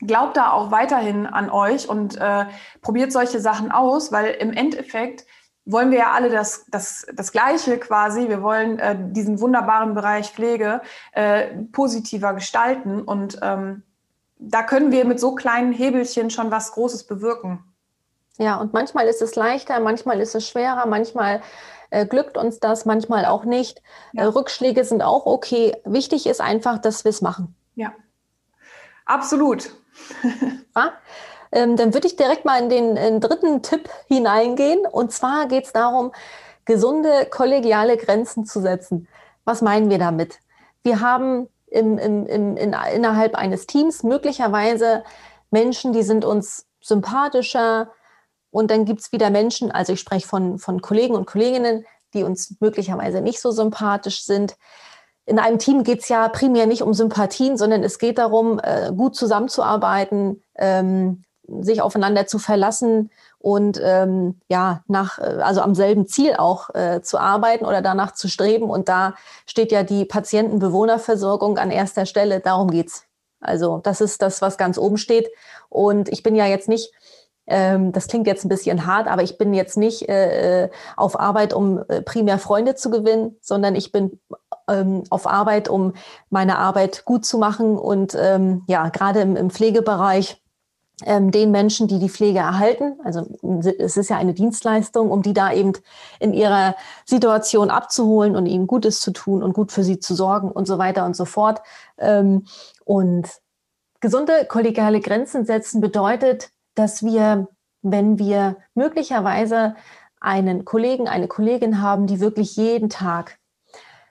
glaubt 0.00 0.38
da 0.38 0.52
auch 0.52 0.70
weiterhin 0.70 1.26
an 1.26 1.50
euch 1.50 1.88
und 1.88 2.16
äh, 2.16 2.46
probiert 2.80 3.12
solche 3.12 3.40
Sachen 3.40 3.70
aus, 3.70 4.10
weil 4.10 4.30
im 4.34 4.52
Endeffekt 4.52 5.26
wollen 5.66 5.90
wir 5.90 5.98
ja 5.98 6.12
alle 6.12 6.30
das, 6.30 6.64
das, 6.70 7.06
das 7.12 7.32
Gleiche 7.32 7.78
quasi. 7.78 8.28
Wir 8.28 8.42
wollen 8.42 8.78
äh, 8.78 8.96
diesen 8.98 9.40
wunderbaren 9.40 9.94
Bereich 9.94 10.30
Pflege 10.30 10.80
äh, 11.12 11.48
positiver 11.72 12.34
gestalten 12.34 13.02
und 13.02 13.38
ähm, 13.42 13.82
da 14.38 14.62
können 14.62 14.92
wir 14.92 15.04
mit 15.04 15.20
so 15.20 15.34
kleinen 15.34 15.72
Hebelchen 15.72 16.30
schon 16.30 16.50
was 16.50 16.72
Großes 16.72 17.04
bewirken. 17.04 17.64
Ja, 18.38 18.56
und 18.56 18.72
manchmal 18.72 19.06
ist 19.06 19.22
es 19.22 19.34
leichter, 19.34 19.80
manchmal 19.80 20.20
ist 20.20 20.34
es 20.34 20.46
schwerer, 20.46 20.86
manchmal 20.86 21.42
äh, 21.90 22.06
glückt 22.06 22.36
uns 22.36 22.60
das, 22.60 22.84
manchmal 22.84 23.24
auch 23.24 23.44
nicht. 23.44 23.82
Ja. 24.12 24.24
Äh, 24.24 24.26
Rückschläge 24.26 24.84
sind 24.84 25.02
auch 25.02 25.26
okay. 25.26 25.76
Wichtig 25.84 26.26
ist 26.26 26.40
einfach, 26.40 26.78
dass 26.78 27.04
wir 27.04 27.10
es 27.10 27.22
machen. 27.22 27.54
Ja, 27.74 27.92
absolut. 29.06 29.70
ja? 30.76 30.92
Ähm, 31.52 31.76
dann 31.76 31.94
würde 31.94 32.06
ich 32.06 32.16
direkt 32.16 32.44
mal 32.44 32.60
in 32.60 32.68
den, 32.68 32.96
in 32.96 32.96
den 32.96 33.20
dritten 33.20 33.62
Tipp 33.62 33.88
hineingehen. 34.08 34.84
Und 34.86 35.12
zwar 35.12 35.46
geht 35.46 35.64
es 35.64 35.72
darum, 35.72 36.12
gesunde 36.64 37.26
kollegiale 37.30 37.96
Grenzen 37.96 38.44
zu 38.44 38.60
setzen. 38.60 39.08
Was 39.44 39.62
meinen 39.62 39.88
wir 39.88 39.98
damit? 39.98 40.40
Wir 40.82 41.00
haben 41.00 41.48
im, 41.76 41.98
im, 41.98 42.26
im, 42.26 42.56
in, 42.56 42.74
innerhalb 42.94 43.34
eines 43.34 43.66
Teams 43.66 44.02
möglicherweise 44.02 45.04
Menschen, 45.50 45.92
die 45.92 46.02
sind 46.02 46.24
uns 46.24 46.66
sympathischer, 46.80 47.90
und 48.56 48.70
dann 48.70 48.86
gibt 48.86 49.00
es 49.00 49.12
wieder 49.12 49.28
Menschen, 49.28 49.70
also 49.70 49.92
ich 49.92 50.00
spreche 50.00 50.26
von, 50.26 50.58
von 50.58 50.80
Kollegen 50.80 51.14
und 51.14 51.26
Kolleginnen, 51.26 51.84
die 52.14 52.22
uns 52.22 52.56
möglicherweise 52.58 53.20
nicht 53.20 53.38
so 53.38 53.50
sympathisch 53.50 54.24
sind. 54.24 54.56
In 55.26 55.38
einem 55.38 55.58
Team 55.58 55.82
geht 55.82 56.00
es 56.00 56.08
ja 56.08 56.26
primär 56.28 56.64
nicht 56.64 56.80
um 56.80 56.94
Sympathien, 56.94 57.58
sondern 57.58 57.82
es 57.82 57.98
geht 57.98 58.16
darum, 58.16 58.58
äh, 58.62 58.92
gut 58.96 59.14
zusammenzuarbeiten, 59.14 60.42
ähm, 60.54 61.24
sich 61.60 61.82
aufeinander 61.82 62.26
zu 62.26 62.38
verlassen 62.38 63.10
und 63.38 63.80
ähm, 63.82 64.40
ja, 64.48 64.82
nach, 64.88 65.18
äh, 65.18 65.40
also 65.42 65.60
am 65.60 65.74
selben 65.74 66.06
Ziel 66.06 66.34
auch 66.36 66.74
äh, 66.74 67.00
zu 67.02 67.18
arbeiten 67.18 67.64
oder 67.64 67.82
danach 67.82 68.12
zu 68.12 68.28
streben. 68.28 68.70
Und 68.70 68.88
da 68.88 69.14
steht 69.46 69.72
ja 69.72 69.82
die 69.82 70.04
Patientenbewohnerversorgung 70.04 71.58
an 71.58 71.70
erster 71.70 72.06
Stelle. 72.06 72.40
Darum 72.40 72.70
geht's. 72.70 73.04
Also 73.40 73.78
das 73.78 74.00
ist 74.00 74.22
das, 74.22 74.42
was 74.42 74.58
ganz 74.58 74.78
oben 74.78 74.96
steht. 74.96 75.28
Und 75.68 76.08
ich 76.08 76.22
bin 76.22 76.34
ja 76.34 76.46
jetzt 76.46 76.68
nicht 76.68 76.92
ähm, 77.46 77.92
das 77.92 78.08
klingt 78.08 78.26
jetzt 78.26 78.44
ein 78.44 78.48
bisschen 78.48 78.86
hart, 78.86 79.06
aber 79.06 79.22
ich 79.22 79.38
bin 79.38 79.54
jetzt 79.54 79.76
nicht 79.76 80.08
äh, 80.08 80.64
äh, 80.64 80.70
auf 80.96 81.18
Arbeit, 81.18 81.54
um 81.54 81.82
äh, 81.88 82.02
primär 82.02 82.38
Freunde 82.38 82.74
zu 82.74 82.90
gewinnen, 82.90 83.36
sondern 83.40 83.76
ich 83.76 83.92
bin 83.92 84.18
ähm, 84.68 85.04
auf 85.10 85.26
Arbeit, 85.26 85.68
um 85.68 85.92
meine 86.28 86.58
Arbeit 86.58 87.04
gut 87.04 87.24
zu 87.24 87.38
machen 87.38 87.78
und 87.78 88.16
ähm, 88.18 88.64
ja, 88.66 88.88
gerade 88.88 89.20
im, 89.20 89.36
im 89.36 89.50
Pflegebereich 89.50 90.42
den 91.00 91.50
Menschen, 91.50 91.88
die 91.88 91.98
die 91.98 92.08
Pflege 92.08 92.38
erhalten. 92.38 92.98
Also 93.04 93.26
es 93.78 93.98
ist 93.98 94.08
ja 94.08 94.16
eine 94.16 94.32
Dienstleistung, 94.32 95.10
um 95.10 95.20
die 95.20 95.34
da 95.34 95.52
eben 95.52 95.72
in 96.20 96.32
ihrer 96.32 96.74
Situation 97.04 97.68
abzuholen 97.68 98.34
und 98.34 98.46
ihnen 98.46 98.66
Gutes 98.66 99.00
zu 99.00 99.10
tun 99.10 99.42
und 99.42 99.52
gut 99.52 99.72
für 99.72 99.84
sie 99.84 99.98
zu 99.98 100.14
sorgen 100.14 100.50
und 100.50 100.66
so 100.66 100.78
weiter 100.78 101.04
und 101.04 101.14
so 101.14 101.26
fort. 101.26 101.60
Ähm, 101.98 102.46
und 102.84 103.28
gesunde 104.00 104.46
kollegiale 104.48 105.00
Grenzen 105.00 105.44
setzen 105.44 105.82
bedeutet, 105.82 106.50
dass 106.74 107.02
wir, 107.02 107.48
wenn 107.82 108.18
wir 108.18 108.56
möglicherweise 108.74 109.74
einen 110.18 110.64
Kollegen, 110.64 111.08
eine 111.08 111.28
Kollegin 111.28 111.82
haben, 111.82 112.06
die 112.06 112.20
wirklich 112.20 112.56
jeden 112.56 112.88
Tag, 112.88 113.38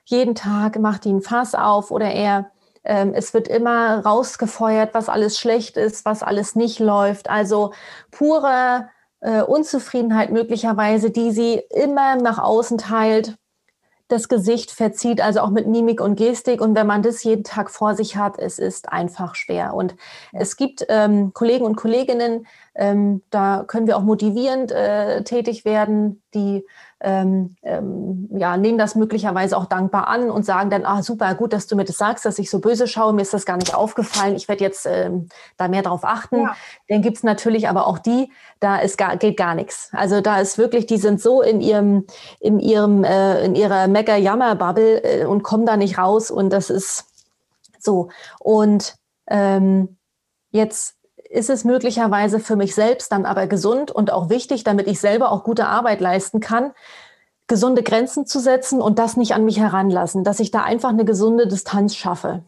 jeden 0.04 0.36
Tag 0.36 0.78
macht 0.78 1.04
die 1.04 1.20
Fass 1.20 1.56
auf 1.56 1.90
oder 1.90 2.12
er, 2.12 2.52
ähm, 2.86 3.12
es 3.14 3.34
wird 3.34 3.48
immer 3.48 4.04
rausgefeuert, 4.04 4.94
was 4.94 5.08
alles 5.08 5.38
schlecht 5.38 5.76
ist, 5.76 6.04
was 6.04 6.22
alles 6.22 6.54
nicht 6.54 6.78
läuft. 6.78 7.28
Also 7.28 7.72
pure 8.10 8.88
äh, 9.20 9.42
Unzufriedenheit 9.42 10.30
möglicherweise, 10.30 11.10
die 11.10 11.32
sie 11.32 11.62
immer 11.70 12.16
nach 12.16 12.38
außen 12.38 12.78
teilt, 12.78 13.36
das 14.08 14.28
Gesicht 14.28 14.70
verzieht, 14.70 15.20
also 15.20 15.40
auch 15.40 15.50
mit 15.50 15.66
Mimik 15.66 16.00
und 16.00 16.14
Gestik. 16.14 16.60
Und 16.60 16.76
wenn 16.76 16.86
man 16.86 17.02
das 17.02 17.24
jeden 17.24 17.42
Tag 17.42 17.70
vor 17.70 17.96
sich 17.96 18.16
hat, 18.16 18.38
es 18.38 18.58
ist 18.60 18.88
einfach 18.88 19.34
schwer. 19.34 19.74
Und 19.74 19.96
es 20.32 20.56
gibt 20.56 20.86
ähm, 20.88 21.32
Kollegen 21.34 21.64
und 21.64 21.76
Kolleginnen, 21.76 22.46
ähm, 22.76 23.22
da 23.30 23.64
können 23.66 23.88
wir 23.88 23.96
auch 23.96 24.02
motivierend 24.02 24.70
äh, 24.70 25.24
tätig 25.24 25.64
werden, 25.64 26.22
die 26.34 26.64
ähm, 27.00 27.56
ähm, 27.62 28.28
ja, 28.32 28.56
nehmen 28.56 28.78
das 28.78 28.94
möglicherweise 28.94 29.56
auch 29.56 29.66
dankbar 29.66 30.08
an 30.08 30.30
und 30.30 30.46
sagen 30.46 30.70
dann, 30.70 30.86
ah 30.86 31.02
super, 31.02 31.34
gut, 31.34 31.52
dass 31.52 31.66
du 31.66 31.76
mir 31.76 31.84
das 31.84 31.98
sagst, 31.98 32.24
dass 32.24 32.38
ich 32.38 32.48
so 32.50 32.58
böse 32.58 32.86
schaue, 32.88 33.12
mir 33.12 33.22
ist 33.22 33.34
das 33.34 33.44
gar 33.44 33.58
nicht 33.58 33.74
aufgefallen, 33.74 34.34
ich 34.34 34.48
werde 34.48 34.64
jetzt 34.64 34.86
ähm, 34.86 35.28
da 35.58 35.68
mehr 35.68 35.82
drauf 35.82 36.04
achten. 36.04 36.42
Ja. 36.42 36.56
Dann 36.88 37.02
gibt's 37.02 37.22
natürlich 37.22 37.68
aber 37.68 37.86
auch 37.86 37.98
die, 37.98 38.32
da 38.60 38.78
ist 38.78 38.96
gar, 38.96 39.16
geht 39.18 39.36
gar 39.36 39.54
nichts. 39.54 39.90
Also 39.92 40.22
da 40.22 40.40
ist 40.40 40.56
wirklich, 40.56 40.86
die 40.86 40.96
sind 40.96 41.20
so 41.20 41.42
in 41.42 41.60
ihrem, 41.60 42.06
in 42.40 42.60
ihrem, 42.60 43.04
äh, 43.04 43.44
in 43.44 43.54
ihrer 43.54 43.88
Mega-Jammer-Bubble 43.88 45.02
äh, 45.04 45.24
und 45.26 45.42
kommen 45.42 45.66
da 45.66 45.76
nicht 45.76 45.98
raus 45.98 46.30
und 46.30 46.50
das 46.50 46.70
ist 46.70 47.04
so. 47.78 48.08
Und 48.40 48.96
ähm, 49.28 49.98
jetzt 50.50 50.95
ist 51.30 51.50
es 51.50 51.64
möglicherweise 51.64 52.40
für 52.40 52.56
mich 52.56 52.74
selbst 52.74 53.12
dann 53.12 53.26
aber 53.26 53.46
gesund 53.46 53.90
und 53.90 54.12
auch 54.12 54.28
wichtig, 54.28 54.64
damit 54.64 54.86
ich 54.86 55.00
selber 55.00 55.32
auch 55.32 55.44
gute 55.44 55.66
Arbeit 55.66 56.00
leisten 56.00 56.40
kann, 56.40 56.72
gesunde 57.46 57.82
Grenzen 57.82 58.26
zu 58.26 58.40
setzen 58.40 58.80
und 58.80 58.98
das 58.98 59.16
nicht 59.16 59.34
an 59.34 59.44
mich 59.44 59.58
heranlassen, 59.58 60.24
dass 60.24 60.40
ich 60.40 60.50
da 60.50 60.62
einfach 60.62 60.90
eine 60.90 61.04
gesunde 61.04 61.46
Distanz 61.46 61.94
schaffe. 61.94 62.42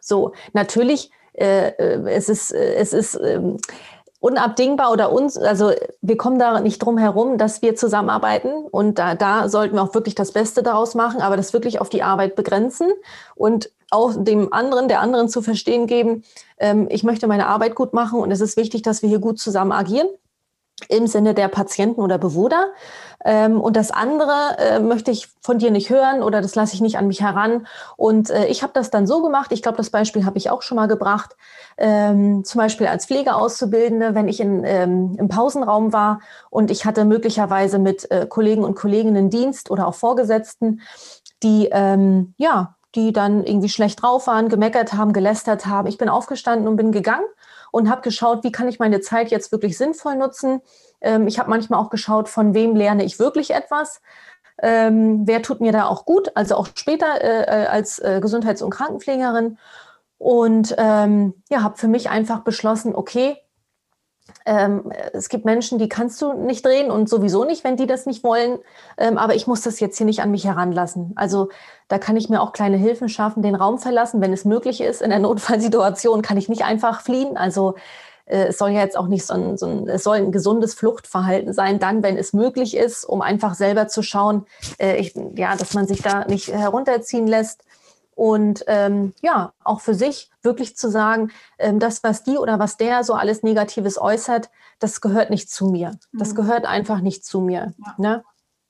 So, 0.00 0.32
natürlich, 0.52 1.10
äh, 1.32 1.68
äh 1.68 2.10
es 2.10 2.28
ist, 2.28 2.52
äh, 2.52 2.74
es 2.74 2.92
ist, 2.92 3.18
ähm, 3.22 3.58
unabdingbar 4.24 4.90
oder 4.90 5.12
uns, 5.12 5.36
also 5.36 5.72
wir 6.00 6.16
kommen 6.16 6.38
da 6.38 6.58
nicht 6.60 6.78
drum 6.78 6.96
herum, 6.96 7.36
dass 7.36 7.60
wir 7.60 7.76
zusammenarbeiten 7.76 8.64
und 8.70 8.98
da, 8.98 9.14
da 9.14 9.50
sollten 9.50 9.76
wir 9.76 9.82
auch 9.82 9.92
wirklich 9.94 10.14
das 10.14 10.32
Beste 10.32 10.62
daraus 10.62 10.94
machen, 10.94 11.20
aber 11.20 11.36
das 11.36 11.52
wirklich 11.52 11.78
auf 11.78 11.90
die 11.90 12.02
Arbeit 12.02 12.34
begrenzen 12.34 12.90
und 13.34 13.70
auch 13.94 14.12
dem 14.16 14.52
anderen, 14.52 14.88
der 14.88 15.00
anderen 15.00 15.28
zu 15.28 15.40
verstehen 15.42 15.86
geben, 15.86 16.24
ähm, 16.58 16.88
ich 16.90 17.04
möchte 17.04 17.26
meine 17.26 17.46
Arbeit 17.46 17.74
gut 17.74 17.92
machen 17.94 18.20
und 18.20 18.30
es 18.30 18.40
ist 18.40 18.56
wichtig, 18.56 18.82
dass 18.82 19.02
wir 19.02 19.08
hier 19.08 19.20
gut 19.20 19.38
zusammen 19.38 19.72
agieren. 19.72 20.08
im 20.88 21.06
Sinne 21.06 21.34
der 21.34 21.48
Patienten 21.48 22.00
oder 22.00 22.18
Bewohner. 22.18 22.66
Ähm, 23.24 23.60
und 23.60 23.76
das 23.76 23.90
andere 23.90 24.58
äh, 24.58 24.80
möchte 24.80 25.10
ich 25.10 25.28
von 25.40 25.58
dir 25.58 25.70
nicht 25.70 25.88
hören 25.88 26.22
oder 26.22 26.42
das 26.42 26.56
lasse 26.56 26.74
ich 26.74 26.80
nicht 26.80 26.98
an 26.98 27.06
mich 27.06 27.22
heran. 27.22 27.66
Und 27.96 28.30
äh, 28.30 28.46
ich 28.46 28.62
habe 28.62 28.72
das 28.74 28.90
dann 28.90 29.06
so 29.06 29.22
gemacht. 29.22 29.52
Ich 29.52 29.62
glaube, 29.62 29.78
das 29.78 29.90
Beispiel 29.90 30.24
habe 30.26 30.36
ich 30.36 30.50
auch 30.50 30.62
schon 30.62 30.76
mal 30.76 30.88
gebracht. 30.88 31.36
Ähm, 31.78 32.44
zum 32.44 32.58
Beispiel 32.58 32.86
als 32.88 33.06
Pflegeauszubildende, 33.06 34.14
wenn 34.14 34.28
ich 34.28 34.40
in, 34.40 34.64
ähm, 34.64 35.16
im 35.18 35.28
Pausenraum 35.28 35.92
war 35.92 36.20
und 36.50 36.70
ich 36.70 36.84
hatte 36.84 37.04
möglicherweise 37.04 37.78
mit 37.78 38.10
äh, 38.10 38.26
Kollegen 38.28 38.64
und 38.64 38.74
Kolleginnen 38.74 39.30
Dienst 39.30 39.70
oder 39.70 39.86
auch 39.86 39.94
Vorgesetzten, 39.94 40.82
die 41.42 41.68
ähm, 41.72 42.34
ja, 42.36 42.76
die 42.94 43.12
dann 43.12 43.44
irgendwie 43.44 43.68
schlecht 43.68 44.02
drauf 44.02 44.26
waren, 44.26 44.48
gemeckert 44.48 44.92
haben, 44.92 45.12
gelästert 45.12 45.66
haben. 45.66 45.88
Ich 45.88 45.98
bin 45.98 46.08
aufgestanden 46.08 46.68
und 46.68 46.76
bin 46.76 46.92
gegangen 46.92 47.26
und 47.70 47.90
habe 47.90 48.02
geschaut, 48.02 48.44
wie 48.44 48.52
kann 48.52 48.68
ich 48.68 48.78
meine 48.78 49.00
Zeit 49.00 49.30
jetzt 49.30 49.50
wirklich 49.52 49.76
sinnvoll 49.76 50.16
nutzen. 50.16 50.60
Ähm, 51.00 51.26
ich 51.26 51.38
habe 51.38 51.50
manchmal 51.50 51.80
auch 51.80 51.90
geschaut, 51.90 52.28
von 52.28 52.54
wem 52.54 52.76
lerne 52.76 53.04
ich 53.04 53.18
wirklich 53.18 53.50
etwas. 53.50 54.00
Ähm, 54.62 55.22
wer 55.26 55.42
tut 55.42 55.60
mir 55.60 55.72
da 55.72 55.86
auch 55.86 56.04
gut, 56.04 56.30
also 56.36 56.54
auch 56.54 56.68
später 56.74 57.20
äh, 57.20 57.64
äh 57.64 57.66
als 57.66 57.98
äh, 57.98 58.20
Gesundheits- 58.20 58.62
und 58.62 58.70
Krankenpflegerin. 58.70 59.58
Und 60.18 60.74
ähm, 60.78 61.34
ja, 61.50 61.62
habe 61.62 61.76
für 61.76 61.88
mich 61.88 62.08
einfach 62.08 62.40
beschlossen, 62.40 62.94
okay, 62.94 63.36
ähm, 64.46 64.92
es 65.12 65.28
gibt 65.28 65.44
Menschen, 65.44 65.78
die 65.78 65.88
kannst 65.88 66.20
du 66.20 66.32
nicht 66.34 66.64
drehen 66.64 66.90
und 66.90 67.08
sowieso 67.08 67.44
nicht, 67.44 67.64
wenn 67.64 67.76
die 67.76 67.86
das 67.86 68.04
nicht 68.04 68.22
wollen. 68.22 68.58
Ähm, 68.98 69.16
aber 69.16 69.34
ich 69.34 69.46
muss 69.46 69.62
das 69.62 69.80
jetzt 69.80 69.96
hier 69.96 70.06
nicht 70.06 70.20
an 70.20 70.30
mich 70.30 70.44
heranlassen. 70.44 71.12
Also 71.16 71.48
da 71.88 71.98
kann 71.98 72.16
ich 72.16 72.28
mir 72.28 72.42
auch 72.42 72.52
kleine 72.52 72.76
Hilfen 72.76 73.08
schaffen, 73.08 73.42
den 73.42 73.54
Raum 73.54 73.78
verlassen, 73.78 74.20
wenn 74.20 74.32
es 74.32 74.44
möglich 74.44 74.80
ist. 74.80 75.00
In 75.00 75.10
der 75.10 75.18
Notfallsituation 75.20 76.22
kann 76.22 76.36
ich 76.36 76.48
nicht 76.48 76.64
einfach 76.64 77.00
fliehen. 77.00 77.36
Also 77.36 77.74
äh, 78.26 78.48
es 78.48 78.58
soll 78.58 78.70
ja 78.70 78.80
jetzt 78.80 78.98
auch 78.98 79.08
nicht 79.08 79.24
so 79.24 79.34
ein, 79.34 79.56
so 79.56 79.66
ein, 79.66 79.88
es 79.88 80.04
soll 80.04 80.16
ein 80.18 80.32
gesundes 80.32 80.74
Fluchtverhalten 80.74 81.52
sein, 81.52 81.78
dann, 81.78 82.02
wenn 82.02 82.18
es 82.18 82.32
möglich 82.34 82.76
ist, 82.76 83.04
um 83.04 83.22
einfach 83.22 83.54
selber 83.54 83.88
zu 83.88 84.02
schauen, 84.02 84.46
äh, 84.78 84.96
ich, 84.96 85.14
ja, 85.36 85.56
dass 85.56 85.74
man 85.74 85.86
sich 85.86 86.02
da 86.02 86.26
nicht 86.26 86.48
herunterziehen 86.48 87.26
lässt. 87.26 87.64
Und 88.14 88.64
ähm, 88.68 89.12
ja, 89.22 89.52
auch 89.64 89.80
für 89.80 89.94
sich 89.94 90.30
wirklich 90.42 90.76
zu 90.76 90.90
sagen, 90.90 91.30
ähm, 91.58 91.80
das, 91.80 92.04
was 92.04 92.22
die 92.22 92.38
oder 92.38 92.58
was 92.58 92.76
der 92.76 93.04
so 93.04 93.14
alles 93.14 93.42
Negatives 93.42 93.98
äußert, 93.98 94.50
das 94.78 95.00
gehört 95.00 95.30
nicht 95.30 95.50
zu 95.50 95.66
mir. 95.66 95.98
Das 96.12 96.30
mhm. 96.30 96.36
gehört 96.36 96.66
einfach 96.66 97.00
nicht 97.00 97.24
zu 97.24 97.40
mir. 97.40 97.74
Ja. 97.78 97.94
Ne? 97.98 98.24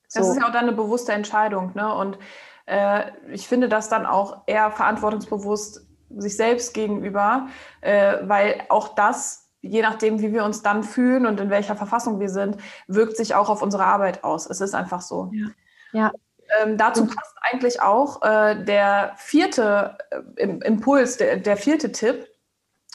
So. 0.07 0.19
Das 0.19 0.29
ist 0.29 0.37
ja 0.37 0.47
auch 0.47 0.51
dann 0.51 0.65
eine 0.65 0.73
bewusste 0.73 1.11
Entscheidung. 1.11 1.71
Ne? 1.75 1.93
Und 1.93 2.17
äh, 2.65 3.11
ich 3.31 3.47
finde 3.47 3.69
das 3.69 3.89
dann 3.89 4.05
auch 4.05 4.43
eher 4.47 4.71
verantwortungsbewusst 4.71 5.85
sich 6.17 6.37
selbst 6.37 6.73
gegenüber, 6.73 7.47
äh, 7.81 8.17
weil 8.23 8.63
auch 8.69 8.89
das, 8.89 9.49
je 9.61 9.81
nachdem, 9.81 10.21
wie 10.21 10.31
wir 10.31 10.43
uns 10.43 10.61
dann 10.61 10.83
fühlen 10.83 11.25
und 11.25 11.39
in 11.39 11.49
welcher 11.49 11.75
Verfassung 11.75 12.19
wir 12.19 12.29
sind, 12.29 12.57
wirkt 12.87 13.17
sich 13.17 13.35
auch 13.35 13.49
auf 13.49 13.61
unsere 13.61 13.85
Arbeit 13.85 14.23
aus. 14.23 14.49
Es 14.49 14.61
ist 14.61 14.73
einfach 14.73 15.01
so. 15.01 15.31
Ja. 15.33 15.47
ja. 15.91 16.11
Ähm, 16.61 16.77
dazu 16.77 17.05
passt 17.05 17.35
eigentlich 17.41 17.81
auch 17.81 18.21
äh, 18.21 18.63
der 18.63 19.13
vierte 19.17 19.97
äh, 20.35 20.45
Impuls, 20.45 21.17
der, 21.17 21.37
der, 21.37 21.57
vierte 21.57 21.91
Tipp. 21.91 22.27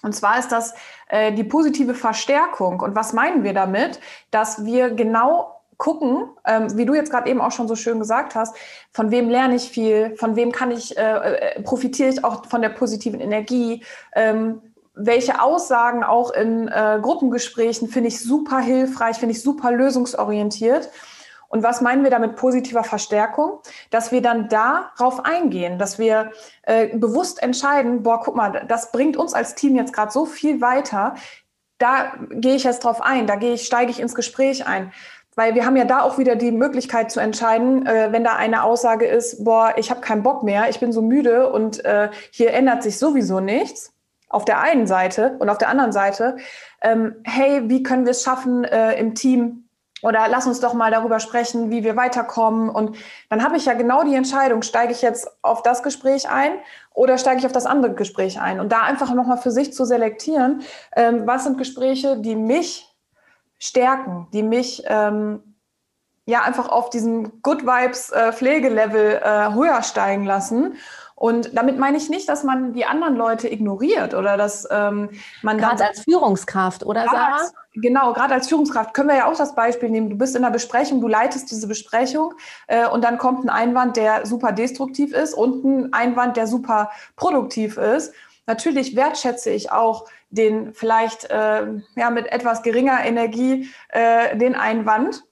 Und 0.03 0.15
zwar 0.15 0.39
ist 0.39 0.51
das 0.51 0.75
äh, 1.09 1.33
die 1.33 1.45
positive 1.45 1.95
Verstärkung. 1.95 2.81
Und 2.81 2.95
was 2.95 3.13
meinen 3.13 3.45
wir 3.45 3.53
damit? 3.53 4.01
Dass 4.31 4.65
wir 4.65 4.91
genau 4.91 5.61
gucken, 5.77 6.29
ähm, 6.47 6.77
wie 6.77 6.85
du 6.85 6.95
jetzt 6.95 7.11
gerade 7.11 7.29
eben 7.29 7.41
auch 7.41 7.53
schon 7.53 7.67
so 7.67 7.75
schön 7.75 7.99
gesagt 7.99 8.35
hast, 8.35 8.55
von 8.93 9.11
wem 9.11 9.29
lerne 9.29 9.57
ich 9.57 9.71
viel, 9.71 10.15
von 10.17 10.37
wem 10.37 10.53
kann 10.53 10.71
ich, 10.71 10.97
äh, 10.97 11.03
äh 11.03 11.63
profitiere 11.63 12.11
ich 12.11 12.23
auch 12.23 12.47
von 12.47 12.61
der 12.61 12.69
positiven 12.69 13.19
Energie, 13.19 13.83
ähm, 14.15 14.61
welche 14.95 15.41
Aussagen 15.41 16.05
auch 16.05 16.33
in 16.33 16.69
äh, 16.69 16.99
Gruppengesprächen 17.01 17.89
finde 17.89 18.09
ich 18.09 18.21
super 18.21 18.59
hilfreich, 18.59 19.17
finde 19.17 19.35
ich 19.35 19.43
super 19.43 19.73
lösungsorientiert. 19.73 20.91
Und 21.51 21.65
was 21.65 21.81
meinen 21.81 22.05
wir 22.05 22.11
damit 22.11 22.37
positiver 22.37 22.85
Verstärkung? 22.85 23.59
Dass 23.91 24.13
wir 24.13 24.23
dann 24.23 24.49
darauf 24.49 25.25
eingehen, 25.25 25.79
dass 25.79 25.99
wir 25.99 26.31
äh, 26.63 26.97
bewusst 26.97 27.43
entscheiden, 27.43 28.05
boah, 28.05 28.21
guck 28.21 28.37
mal, 28.37 28.65
das 28.69 28.93
bringt 28.93 29.17
uns 29.17 29.35
als 29.35 29.57
Team 29.57 29.75
jetzt 29.75 29.93
gerade 29.93 30.13
so 30.13 30.25
viel 30.25 30.61
weiter. 30.61 31.17
Da 31.79 32.13
gehe 32.31 32.55
ich 32.55 32.65
jetzt 32.65 32.85
drauf 32.85 33.03
ein, 33.03 33.27
da 33.27 33.35
gehe 33.35 33.55
ich, 33.55 33.67
steige 33.67 33.91
ich 33.91 33.99
ins 33.99 34.15
Gespräch 34.15 34.67
ein. 34.67 34.93
Weil 35.35 35.57
wir 35.57 35.67
haben 35.67 35.77
ja 35.77 35.85
da 35.85 36.03
auch 36.03 36.19
wieder 36.19 36.37
die 36.37 36.53
Möglichkeit 36.53 37.11
zu 37.11 37.19
entscheiden, 37.19 37.85
äh, 37.85 38.13
wenn 38.13 38.23
da 38.23 38.37
eine 38.37 38.63
Aussage 38.63 39.07
ist, 39.07 39.45
boah, 39.45 39.75
ich 39.77 39.91
habe 39.91 40.01
keinen 40.01 40.23
Bock 40.23 40.45
mehr, 40.45 40.71
ich 40.71 40.79
bin 40.79 40.93
so 40.93 41.03
müde 41.03 41.51
und 41.51 41.85
äh, 41.85 42.11
hier 42.31 42.53
ändert 42.53 42.85
sich 42.85 42.97
sowieso 42.97 43.41
nichts 43.41 43.93
auf 44.29 44.45
der 44.45 44.61
einen 44.61 44.87
Seite 44.87 45.37
und 45.41 45.49
auf 45.49 45.59
der 45.59 45.69
anderen 45.69 45.91
Seite, 45.91 46.37
ähm, 46.81 47.17
hey, 47.25 47.69
wie 47.69 47.83
können 47.83 48.05
wir 48.05 48.13
es 48.13 48.23
schaffen, 48.23 48.63
äh, 48.63 48.93
im 48.93 49.17
Team 49.17 49.65
oder 50.03 50.27
lass 50.29 50.47
uns 50.47 50.61
doch 50.61 50.75
mal 50.75 50.91
darüber 50.91 51.21
sprechen, 51.21 51.71
wie 51.71 51.85
wir 51.85 51.97
weiterkommen. 51.97 52.71
Und 52.71 52.97
dann 53.29 53.45
habe 53.45 53.57
ich 53.57 53.67
ja 53.67 53.75
genau 53.75 54.03
die 54.03 54.15
Entscheidung, 54.15 54.63
steige 54.63 54.93
ich 54.93 55.03
jetzt 55.03 55.31
auf 55.43 55.63
das 55.63 55.83
Gespräch 55.83 56.29
ein 56.29 56.53
oder 56.95 57.19
steige 57.19 57.41
ich 57.41 57.47
auf 57.47 57.53
das 57.53 57.67
andere 57.67 57.95
Gespräch 57.95 58.41
ein. 58.41 58.61
Und 58.61 58.71
da 58.73 58.83
einfach 58.83 59.13
nochmal 59.15 59.39
für 59.39 59.51
sich 59.51 59.73
zu 59.73 59.85
selektieren, 59.85 60.63
ähm, 60.97 61.27
was 61.27 61.45
sind 61.45 61.59
Gespräche, 61.59 62.17
die 62.17 62.37
mich 62.37 62.87
stärken, 63.59 64.27
die 64.33 64.43
mich 64.43 64.83
ähm, 64.87 65.43
ja 66.25 66.43
einfach 66.43 66.69
auf 66.69 66.91
diesem 66.91 67.43
Good 67.43 67.65
Vibes 67.67 68.11
äh, 68.11 68.33
Pflegelevel 68.33 69.21
äh, 69.23 69.53
höher 69.53 69.83
steigen 69.83 70.25
lassen. 70.25 70.77
Und 71.15 71.55
damit 71.55 71.79
meine 71.79 71.99
ich 71.99 72.09
nicht, 72.09 72.29
dass 72.31 72.45
man 72.45 72.73
die 72.73 72.87
anderen 72.87 73.15
Leute 73.15 73.53
ignoriert 73.53 74.15
oder 74.15 74.39
dass 74.39 74.67
ähm, 74.71 75.11
man 75.43 75.59
gerade 75.59 75.85
als 75.85 76.01
Führungskraft 76.01 76.85
oder 76.87 77.05
Sarah? 77.05 77.51
Genau, 77.75 78.13
gerade 78.13 78.35
als 78.35 78.49
Führungskraft 78.49 78.95
können 78.95 79.09
wir 79.09 79.17
ja 79.17 79.31
auch 79.31 79.37
das 79.37 79.55
Beispiel 79.55 79.91
nehmen. 79.91 80.11
Du 80.11 80.19
bist 80.19 80.35
in 80.35 80.45
einer 80.45 80.53
Besprechung, 80.53 81.01
du 81.01 81.07
leitest 81.07 81.51
diese 81.53 81.69
Besprechung 81.69 82.35
äh, 82.67 82.89
und 82.89 83.05
dann 83.05 83.17
kommt 83.17 83.45
ein 83.45 83.49
Einwand, 83.49 83.97
der 83.97 84.27
super 84.27 84.51
destruktiv 84.51 85.13
ist 85.13 85.35
und 85.35 85.65
ein 85.65 85.93
Einwand, 85.93 86.37
der 86.37 86.49
super 86.49 86.91
produktiv 87.15 87.77
ist. 87.77 88.13
Natürlich 88.47 88.97
wertschätze 88.97 89.51
ich 89.51 89.71
auch 89.71 90.07
den 90.31 90.75
vielleicht 90.75 91.31
äh, 91.31 91.67
ja 91.95 92.11
mit 92.11 92.33
etwas 92.33 92.63
geringer 92.63 93.05
Energie 93.05 93.71
äh, 93.91 94.37
den 94.37 94.57
Einwand 94.57 95.23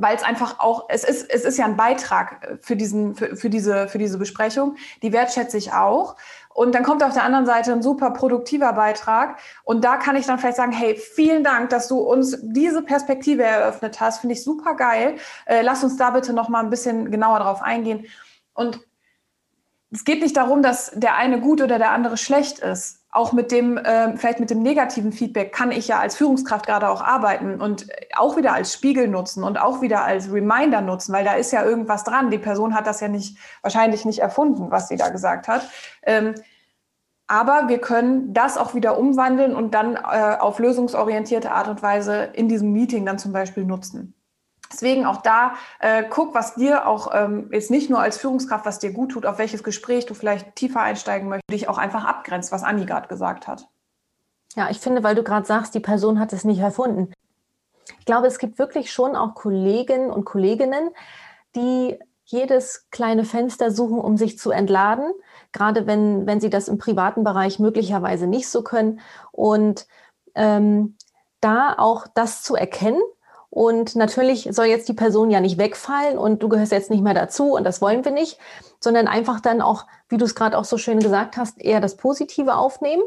weil 0.00 0.16
es 0.16 0.22
einfach 0.22 0.60
auch, 0.60 0.86
es 0.88 1.04
ist, 1.04 1.30
es 1.30 1.44
ist 1.44 1.58
ja 1.58 1.66
ein 1.66 1.76
Beitrag 1.76 2.58
für, 2.62 2.74
diesen, 2.74 3.14
für, 3.14 3.36
für, 3.36 3.50
diese, 3.50 3.86
für 3.86 3.98
diese 3.98 4.16
Besprechung, 4.16 4.76
die 5.02 5.12
wertschätze 5.12 5.58
ich 5.58 5.72
auch. 5.72 6.16
Und 6.52 6.74
dann 6.74 6.82
kommt 6.82 7.02
auf 7.02 7.14
der 7.14 7.24
anderen 7.24 7.46
Seite 7.46 7.72
ein 7.72 7.82
super 7.82 8.10
produktiver 8.10 8.72
Beitrag. 8.72 9.38
Und 9.64 9.84
da 9.84 9.96
kann 9.96 10.16
ich 10.16 10.26
dann 10.26 10.38
vielleicht 10.38 10.56
sagen, 10.56 10.72
hey, 10.72 10.96
vielen 10.96 11.44
Dank, 11.44 11.70
dass 11.70 11.88
du 11.88 11.98
uns 11.98 12.38
diese 12.42 12.82
Perspektive 12.82 13.44
eröffnet 13.44 14.00
hast. 14.00 14.18
Finde 14.20 14.34
ich 14.34 14.42
super 14.42 14.74
geil. 14.74 15.16
Äh, 15.46 15.62
lass 15.62 15.84
uns 15.84 15.96
da 15.96 16.10
bitte 16.10 16.32
noch 16.32 16.48
mal 16.48 16.60
ein 16.62 16.70
bisschen 16.70 17.10
genauer 17.10 17.38
drauf 17.38 17.62
eingehen. 17.62 18.06
Und 18.52 18.80
es 19.92 20.04
geht 20.04 20.22
nicht 20.22 20.36
darum, 20.36 20.62
dass 20.62 20.92
der 20.94 21.16
eine 21.16 21.40
gut 21.40 21.60
oder 21.60 21.78
der 21.78 21.92
andere 21.92 22.16
schlecht 22.16 22.58
ist 22.58 22.99
auch 23.12 23.32
mit 23.32 23.50
dem, 23.50 23.76
äh, 23.76 24.16
vielleicht 24.16 24.38
mit 24.38 24.50
dem 24.50 24.62
negativen 24.62 25.12
Feedback 25.12 25.52
kann 25.52 25.72
ich 25.72 25.88
ja 25.88 25.98
als 25.98 26.16
Führungskraft 26.16 26.66
gerade 26.66 26.88
auch 26.88 27.02
arbeiten 27.02 27.60
und 27.60 27.88
auch 28.16 28.36
wieder 28.36 28.52
als 28.52 28.72
Spiegel 28.72 29.08
nutzen 29.08 29.42
und 29.42 29.60
auch 29.60 29.82
wieder 29.82 30.04
als 30.04 30.32
Reminder 30.32 30.80
nutzen, 30.80 31.12
weil 31.12 31.24
da 31.24 31.34
ist 31.34 31.50
ja 31.52 31.64
irgendwas 31.64 32.04
dran. 32.04 32.30
Die 32.30 32.38
Person 32.38 32.74
hat 32.74 32.86
das 32.86 33.00
ja 33.00 33.08
nicht, 33.08 33.36
wahrscheinlich 33.62 34.04
nicht 34.04 34.20
erfunden, 34.20 34.70
was 34.70 34.88
sie 34.88 34.96
da 34.96 35.08
gesagt 35.08 35.48
hat. 35.48 35.68
Ähm, 36.02 36.34
aber 37.26 37.68
wir 37.68 37.78
können 37.78 38.32
das 38.32 38.56
auch 38.56 38.74
wieder 38.74 38.98
umwandeln 38.98 39.54
und 39.54 39.74
dann 39.74 39.96
äh, 39.96 40.36
auf 40.38 40.58
lösungsorientierte 40.58 41.52
Art 41.52 41.68
und 41.68 41.82
Weise 41.82 42.30
in 42.32 42.48
diesem 42.48 42.72
Meeting 42.72 43.06
dann 43.06 43.18
zum 43.18 43.32
Beispiel 43.32 43.64
nutzen. 43.64 44.14
Deswegen 44.72 45.04
auch 45.04 45.22
da, 45.22 45.54
äh, 45.80 46.04
guck, 46.08 46.34
was 46.34 46.54
dir 46.54 46.86
auch 46.86 47.10
ähm, 47.12 47.48
jetzt 47.52 47.70
nicht 47.70 47.90
nur 47.90 48.00
als 48.00 48.18
Führungskraft, 48.18 48.64
was 48.64 48.78
dir 48.78 48.92
gut 48.92 49.12
tut, 49.12 49.26
auf 49.26 49.38
welches 49.38 49.64
Gespräch 49.64 50.06
du 50.06 50.14
vielleicht 50.14 50.54
tiefer 50.54 50.80
einsteigen 50.80 51.28
möchtest, 51.28 51.50
dich 51.50 51.68
auch 51.68 51.78
einfach 51.78 52.04
abgrenzt, 52.04 52.52
was 52.52 52.62
Anni 52.62 52.86
gerade 52.86 53.08
gesagt 53.08 53.48
hat. 53.48 53.68
Ja, 54.54 54.70
ich 54.70 54.78
finde, 54.78 55.02
weil 55.02 55.14
du 55.14 55.22
gerade 55.22 55.46
sagst, 55.46 55.74
die 55.74 55.80
Person 55.80 56.20
hat 56.20 56.32
es 56.32 56.44
nicht 56.44 56.60
erfunden. 56.60 57.12
Ich 57.98 58.04
glaube, 58.04 58.28
es 58.28 58.38
gibt 58.38 58.58
wirklich 58.58 58.92
schon 58.92 59.16
auch 59.16 59.34
Kolleginnen 59.34 60.10
und 60.10 60.24
Kolleginnen, 60.24 60.90
die 61.56 61.98
jedes 62.24 62.88
kleine 62.90 63.24
Fenster 63.24 63.72
suchen, 63.72 63.98
um 63.98 64.16
sich 64.16 64.38
zu 64.38 64.52
entladen, 64.52 65.12
gerade 65.52 65.88
wenn, 65.88 66.26
wenn 66.26 66.40
sie 66.40 66.50
das 66.50 66.68
im 66.68 66.78
privaten 66.78 67.24
Bereich 67.24 67.58
möglicherweise 67.58 68.28
nicht 68.28 68.48
so 68.48 68.62
können. 68.62 69.00
Und 69.32 69.88
ähm, 70.36 70.96
da 71.40 71.74
auch 71.76 72.06
das 72.14 72.42
zu 72.42 72.54
erkennen 72.54 73.00
und 73.50 73.96
natürlich 73.96 74.48
soll 74.52 74.66
jetzt 74.66 74.88
die 74.88 74.94
Person 74.94 75.30
ja 75.30 75.40
nicht 75.40 75.58
wegfallen 75.58 76.16
und 76.16 76.42
du 76.42 76.48
gehörst 76.48 76.70
jetzt 76.70 76.90
nicht 76.90 77.02
mehr 77.02 77.14
dazu 77.14 77.56
und 77.56 77.64
das 77.64 77.82
wollen 77.82 78.04
wir 78.04 78.12
nicht, 78.12 78.38
sondern 78.78 79.08
einfach 79.08 79.40
dann 79.40 79.60
auch, 79.60 79.86
wie 80.08 80.16
du 80.16 80.24
es 80.24 80.36
gerade 80.36 80.56
auch 80.56 80.64
so 80.64 80.78
schön 80.78 81.00
gesagt 81.00 81.36
hast, 81.36 81.60
eher 81.60 81.80
das 81.80 81.96
Positive 81.96 82.54
aufnehmen. 82.54 83.02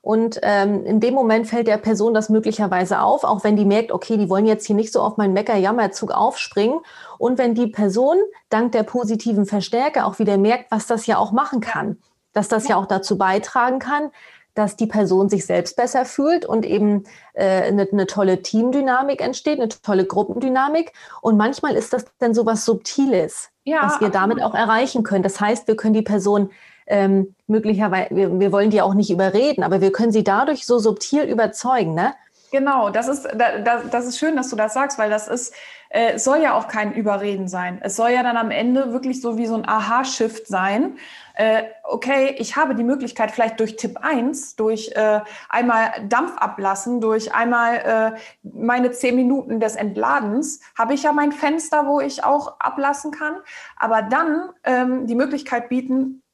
Und 0.00 0.38
ähm, 0.42 0.86
in 0.86 1.00
dem 1.00 1.12
Moment 1.12 1.48
fällt 1.48 1.66
der 1.66 1.76
Person 1.76 2.14
das 2.14 2.28
möglicherweise 2.28 3.00
auf, 3.00 3.24
auch 3.24 3.42
wenn 3.42 3.56
die 3.56 3.64
merkt, 3.64 3.90
okay, 3.90 4.16
die 4.16 4.30
wollen 4.30 4.46
jetzt 4.46 4.64
hier 4.64 4.76
nicht 4.76 4.92
so 4.92 5.02
auf 5.02 5.16
meinen 5.16 5.34
Mecker-Jammerzug 5.34 6.12
aufspringen. 6.12 6.78
Und 7.18 7.36
wenn 7.36 7.56
die 7.56 7.66
Person 7.66 8.16
dank 8.48 8.70
der 8.72 8.84
positiven 8.84 9.44
Verstärker 9.44 10.06
auch 10.06 10.20
wieder 10.20 10.38
merkt, 10.38 10.70
was 10.70 10.86
das 10.86 11.06
ja 11.06 11.18
auch 11.18 11.32
machen 11.32 11.60
kann, 11.60 11.98
dass 12.32 12.46
das 12.46 12.68
ja 12.68 12.76
auch 12.76 12.86
dazu 12.86 13.18
beitragen 13.18 13.80
kann, 13.80 14.12
dass 14.54 14.76
die 14.76 14.86
Person 14.86 15.28
sich 15.28 15.46
selbst 15.46 15.76
besser 15.76 16.04
fühlt 16.04 16.44
und 16.44 16.66
eben 16.66 17.04
äh, 17.34 17.62
eine, 17.62 17.88
eine, 17.90 18.06
tolle 18.06 18.42
Teamdynamik 18.42 19.20
entsteht, 19.20 19.60
eine 19.60 19.68
tolle 19.68 20.04
Gruppendynamik. 20.04 20.92
Und 21.20 21.36
manchmal 21.36 21.74
ist 21.74 21.92
das 21.92 22.06
dann 22.18 22.34
so 22.34 22.44
was 22.44 22.64
Subtiles, 22.64 23.50
ja, 23.64 23.82
was 23.84 24.00
wir 24.00 24.08
damit 24.08 24.42
auch 24.42 24.54
erreichen 24.54 25.04
können. 25.04 25.22
Das 25.22 25.40
heißt, 25.40 25.68
wir 25.68 25.76
können 25.76 25.94
die 25.94 26.02
Person 26.02 26.50
ähm, 26.88 27.34
möglicherweise, 27.46 28.14
wir, 28.14 28.40
wir 28.40 28.50
wollen 28.50 28.70
die 28.70 28.82
auch 28.82 28.94
nicht 28.94 29.10
überreden, 29.10 29.62
aber 29.62 29.80
wir 29.80 29.92
können 29.92 30.12
sie 30.12 30.24
dadurch 30.24 30.66
so 30.66 30.78
subtil 30.78 31.22
überzeugen, 31.22 31.94
ne? 31.94 32.14
Genau, 32.50 32.88
das 32.88 33.08
ist, 33.08 33.28
das, 33.34 33.90
das 33.90 34.06
ist 34.06 34.18
schön, 34.18 34.34
dass 34.34 34.48
du 34.48 34.56
das 34.56 34.72
sagst, 34.72 34.98
weil 34.98 35.10
das 35.10 35.28
ist, 35.28 35.52
äh, 35.90 36.12
es 36.14 36.24
soll 36.24 36.38
ja 36.38 36.54
auch 36.54 36.66
kein 36.66 36.92
Überreden 36.94 37.46
sein. 37.46 37.78
Es 37.82 37.96
soll 37.96 38.10
ja 38.10 38.22
dann 38.22 38.38
am 38.38 38.50
Ende 38.50 38.92
wirklich 38.92 39.20
so 39.20 39.36
wie 39.36 39.46
so 39.46 39.54
ein 39.54 39.68
Aha-Shift 39.68 40.46
sein. 40.46 40.96
Äh, 41.38 41.68
okay, 41.84 42.34
ich 42.38 42.56
habe 42.56 42.74
die 42.74 42.82
Möglichkeit, 42.82 43.30
vielleicht 43.30 43.60
durch 43.60 43.76
Tipp 43.76 43.98
1, 44.02 44.56
durch 44.56 44.90
äh, 44.96 45.20
einmal 45.48 45.92
Dampf 46.08 46.36
ablassen, 46.36 47.00
durch 47.00 47.32
einmal 47.32 47.76
äh, 47.76 48.18
meine 48.42 48.90
zehn 48.90 49.14
Minuten 49.14 49.60
des 49.60 49.76
Entladens, 49.76 50.58
habe 50.76 50.94
ich 50.94 51.04
ja 51.04 51.12
mein 51.12 51.30
Fenster, 51.30 51.86
wo 51.86 52.00
ich 52.00 52.24
auch 52.24 52.58
ablassen 52.58 53.12
kann. 53.12 53.36
Aber 53.76 54.02
dann 54.02 54.50
ähm, 54.64 55.06
die 55.06 55.14
Möglichkeit 55.14 55.68
bieten, 55.68 56.24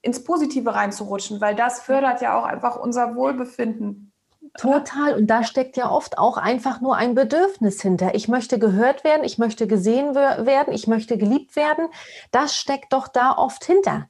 ins 0.00 0.22
Positive 0.22 0.72
reinzurutschen, 0.72 1.40
weil 1.40 1.56
das 1.56 1.80
fördert 1.80 2.22
ja 2.22 2.38
auch 2.38 2.44
einfach 2.44 2.76
unser 2.76 3.16
Wohlbefinden. 3.16 4.12
Total. 4.56 5.16
Und 5.16 5.26
da 5.26 5.42
steckt 5.42 5.76
ja 5.76 5.90
oft 5.90 6.18
auch 6.18 6.36
einfach 6.36 6.80
nur 6.80 6.94
ein 6.94 7.16
Bedürfnis 7.16 7.82
hinter. 7.82 8.14
Ich 8.14 8.28
möchte 8.28 8.60
gehört 8.60 9.02
werden, 9.02 9.24
ich 9.24 9.38
möchte 9.38 9.66
gesehen 9.66 10.14
werden, 10.14 10.72
ich 10.72 10.86
möchte 10.86 11.18
geliebt 11.18 11.56
werden. 11.56 11.88
Das 12.30 12.54
steckt 12.56 12.92
doch 12.92 13.08
da 13.08 13.32
oft 13.32 13.64
hinter. 13.64 14.08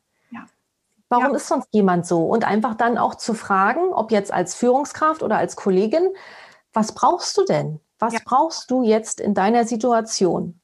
Warum 1.13 1.33
ja. 1.33 1.37
ist 1.37 1.47
sonst 1.47 1.69
jemand 1.73 2.07
so? 2.07 2.25
Und 2.25 2.47
einfach 2.47 2.75
dann 2.75 2.97
auch 2.97 3.15
zu 3.15 3.35
fragen, 3.35 3.93
ob 3.93 4.11
jetzt 4.11 4.33
als 4.33 4.55
Führungskraft 4.55 5.23
oder 5.23 5.37
als 5.37 5.57
Kollegin, 5.57 6.09
was 6.73 6.93
brauchst 6.93 7.37
du 7.37 7.45
denn? 7.45 7.81
Was 7.99 8.15
ja. 8.15 8.21
brauchst 8.25 8.71
du 8.71 8.83
jetzt 8.83 9.21
in 9.21 9.35
deiner 9.35 9.67
Situation? 9.67 10.59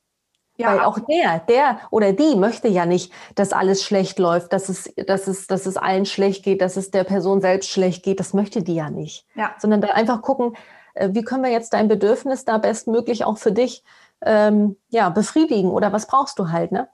Ja, 0.57 0.73
Weil 0.73 0.81
auch 0.81 0.99
der, 1.01 1.41
der 1.41 1.81
oder 1.91 2.15
die 2.15 2.35
möchte 2.35 2.67
ja 2.67 2.87
nicht, 2.87 3.13
dass 3.35 3.53
alles 3.53 3.85
schlecht 3.85 4.19
läuft, 4.19 4.55
dass 4.55 4.71
es, 4.71 4.91
dass 5.07 5.27
es, 5.27 5.49
dass 5.49 5.67
es 5.67 5.77
allen 5.77 6.07
schlecht 6.07 6.45
geht, 6.45 6.63
dass 6.63 6.79
es 6.79 6.91
der 6.91 7.05
Person 7.05 7.43
selbst 7.43 7.69
schlecht 7.69 8.03
geht. 8.03 8.19
Das 8.19 8.33
möchte 8.33 8.63
die 8.63 8.75
ja 8.75 8.89
nicht. 8.89 9.27
Ja. 9.35 9.55
Sondern 9.59 9.83
da 9.83 9.89
einfach 9.89 10.23
gucken, 10.23 10.57
äh, 10.95 11.11
wie 11.13 11.25
können 11.25 11.45
wir 11.45 11.51
jetzt 11.51 11.75
dein 11.75 11.89
Bedürfnis 11.89 12.47
da 12.47 12.57
bestmöglich 12.57 13.27
auch 13.27 13.37
für 13.37 13.53
dich 13.53 13.85
ähm, 14.23 14.79
ja, 14.89 15.11
befriedigen 15.11 15.71
oder 15.71 15.93
was 15.93 16.07
brauchst 16.07 16.39
du 16.39 16.51
halt, 16.51 16.73
ne? 16.73 16.89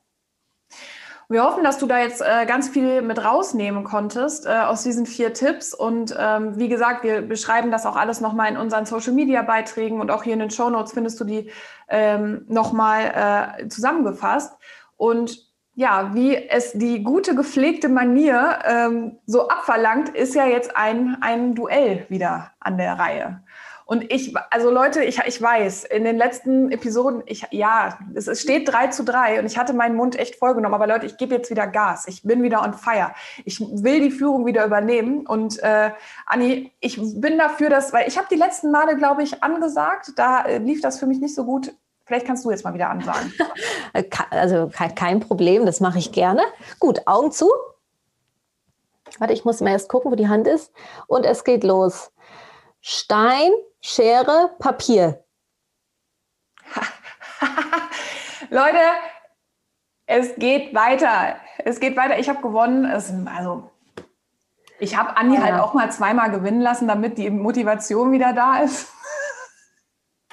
Wir 1.29 1.43
hoffen, 1.43 1.65
dass 1.65 1.79
du 1.79 1.87
da 1.87 2.01
jetzt 2.01 2.21
äh, 2.21 2.45
ganz 2.47 2.69
viel 2.69 3.01
mit 3.01 3.25
rausnehmen 3.25 3.85
konntest 3.85 4.47
äh, 4.47 4.51
aus 4.51 4.83
diesen 4.83 5.07
vier 5.07 5.33
Tipps. 5.33 5.73
Und 5.73 6.15
ähm, 6.19 6.59
wie 6.59 6.69
gesagt, 6.69 7.03
wir 7.03 7.23
beschreiben 7.23 7.71
das 7.71 7.87
auch 7.87 7.97
alles 7.97 8.21
nochmal 8.21 8.51
in 8.51 8.59
unseren 8.59 8.85
Social-Media-Beiträgen 8.85 10.01
und 10.01 10.11
auch 10.11 10.23
hier 10.23 10.35
in 10.35 10.41
den 10.41 10.51
Show 10.51 10.69
Notes 10.69 10.93
findest 10.93 11.19
du 11.21 11.25
die 11.25 11.51
ähm, 11.89 12.45
nochmal 12.49 13.57
äh, 13.61 13.69
zusammengefasst. 13.69 14.55
Und 14.97 15.55
ja, 15.75 16.15
wie 16.15 16.37
es 16.37 16.73
die 16.73 17.03
gute 17.03 17.35
gepflegte 17.35 17.89
Manier 17.89 18.59
ähm, 18.65 19.19
so 19.27 19.49
abverlangt, 19.49 20.11
ist 20.11 20.35
ja 20.35 20.47
jetzt 20.47 20.77
ein, 20.77 21.17
ein 21.21 21.55
Duell 21.55 22.07
wieder 22.09 22.53
an 22.61 22.77
der 22.79 22.99
Reihe. 22.99 23.44
Und 23.87 24.11
ich, 24.11 24.35
also 24.51 24.71
Leute, 24.71 25.05
ich, 25.05 25.19
ich 25.27 25.41
weiß, 25.41 25.85
in 25.85 26.05
den 26.05 26.17
letzten 26.17 26.73
Episoden, 26.73 27.23
ich, 27.27 27.47
ja, 27.51 27.99
es, 28.15 28.41
steht 28.41 28.73
3 28.73 28.89
zu 28.89 29.05
3 29.05 29.41
und 29.41 29.47
ich 29.47 29.59
hatte 29.59 29.75
meinen 29.75 29.95
Mund 29.95 30.19
echt 30.19 30.37
vollgenommen. 30.37 30.75
Aber 30.75 30.87
Leute, 30.87 31.05
ich 31.05 31.19
gebe 31.19 31.35
jetzt 31.35 31.51
wieder 31.51 31.67
Gas. 31.67 32.09
Ich 32.09 32.23
bin 32.23 32.43
wieder 32.43 32.63
on 32.63 32.73
fire. 32.73 33.13
Ich 33.45 33.61
will 33.61 34.01
die 34.01 34.11
Führung 34.11 34.47
wieder 34.47 34.65
übernehmen. 34.65 35.27
Und 35.27 35.63
äh, 35.63 35.91
Anni, 36.25 36.73
ich 36.81 36.99
bin 37.21 37.37
dafür, 37.37 37.69
dass, 37.69 37.93
weil 37.93 38.09
ich 38.09 38.17
habe 38.17 38.27
die 38.31 38.37
letzten 38.37 38.71
Male, 38.71 38.97
glaube 38.97 39.23
ich, 39.23 39.43
angesagt, 39.43 40.13
da 40.17 40.43
äh, 40.43 40.59
lief 40.59 40.81
das 40.81 40.99
für 40.99 41.07
mich 41.07 41.21
nicht 41.21 41.35
so 41.35 41.45
gut. 41.45 41.75
Vielleicht 42.07 42.27
kannst 42.27 42.45
du 42.45 42.51
jetzt 42.51 42.65
mal 42.65 42.75
wieder 42.75 42.91
ansagen. 42.91 43.33
also 44.31 44.71
kein 44.95 45.21
Problem, 45.21 45.67
das 45.67 45.81
mache 45.81 45.99
ich 45.99 46.13
gerne. 46.13 46.43
Gut, 46.79 47.03
Augen 47.07 47.33
zu. 47.33 47.51
Warte, 49.19 49.33
ich 49.33 49.45
muss 49.45 49.61
mal 49.61 49.71
erst 49.71 49.89
gucken, 49.89 50.11
wo 50.11 50.17
die 50.17 50.29
Hand 50.29 50.47
ist. 50.47 50.73
Und 51.07 51.25
es 51.25 51.45
geht 51.45 51.65
los. 51.65 52.11
Stein, 52.81 53.51
Schere, 53.87 54.57
Papier. 54.59 55.23
Leute, 58.49 58.79
es 60.07 60.37
geht 60.37 60.75
weiter. 60.75 61.37
Es 61.59 61.81
geht 61.81 61.95
weiter. 61.95 62.19
Ich 62.19 62.31
habe 62.31 62.41
gewonnen. 62.41 62.87
Es, 62.87 63.13
also, 63.27 63.71
ich 64.79 64.97
habe 64.97 65.19
Andi 65.19 65.37
ja. 65.37 65.43
halt 65.43 65.61
auch 65.61 65.75
mal 65.75 65.93
zweimal 65.93 66.31
gewinnen 66.31 66.63
lassen, 66.63 66.89
damit 66.89 67.19
die 67.19 67.29
Motivation 67.29 68.11
wieder 68.13 68.33
da 68.33 68.61
ist. 68.61 68.89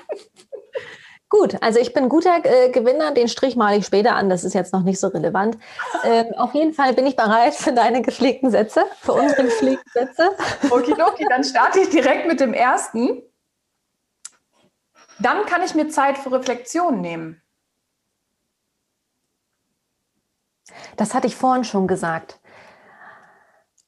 Gut, 1.29 1.61
also 1.61 1.79
ich 1.79 1.93
bin 1.93 2.07
guter 2.07 2.43
äh, 2.43 2.69
Gewinner, 2.71 3.13
den 3.13 3.27
Strich 3.27 3.57
male 3.57 3.77
ich 3.77 3.85
später 3.85 4.15
an, 4.15 4.29
das 4.29 4.43
ist 4.43 4.53
jetzt 4.53 4.73
noch 4.73 4.83
nicht 4.83 4.99
so 4.99 5.07
relevant. 5.07 5.57
Ähm, 6.03 6.33
auf 6.35 6.53
jeden 6.53 6.73
Fall 6.73 6.93
bin 6.93 7.05
ich 7.05 7.15
bereit 7.15 7.53
für 7.53 7.71
deine 7.71 8.01
gepflegten 8.01 8.49
Sätze, 8.51 8.85
für 8.99 9.13
unsere 9.13 9.43
gepflegten 9.43 9.91
Sätze. 9.93 10.31
Okidoki, 10.69 11.25
dann 11.29 11.45
starte 11.45 11.79
ich 11.79 11.89
direkt 11.89 12.27
mit 12.27 12.41
dem 12.41 12.53
ersten. 12.53 13.23
Dann 15.21 15.45
kann 15.45 15.61
ich 15.61 15.75
mir 15.75 15.89
Zeit 15.89 16.17
für 16.17 16.31
Reflexion 16.31 16.99
nehmen. 16.99 17.41
Das 20.97 21.13
hatte 21.13 21.27
ich 21.27 21.35
vorhin 21.35 21.63
schon 21.63 21.87
gesagt. 21.87 22.39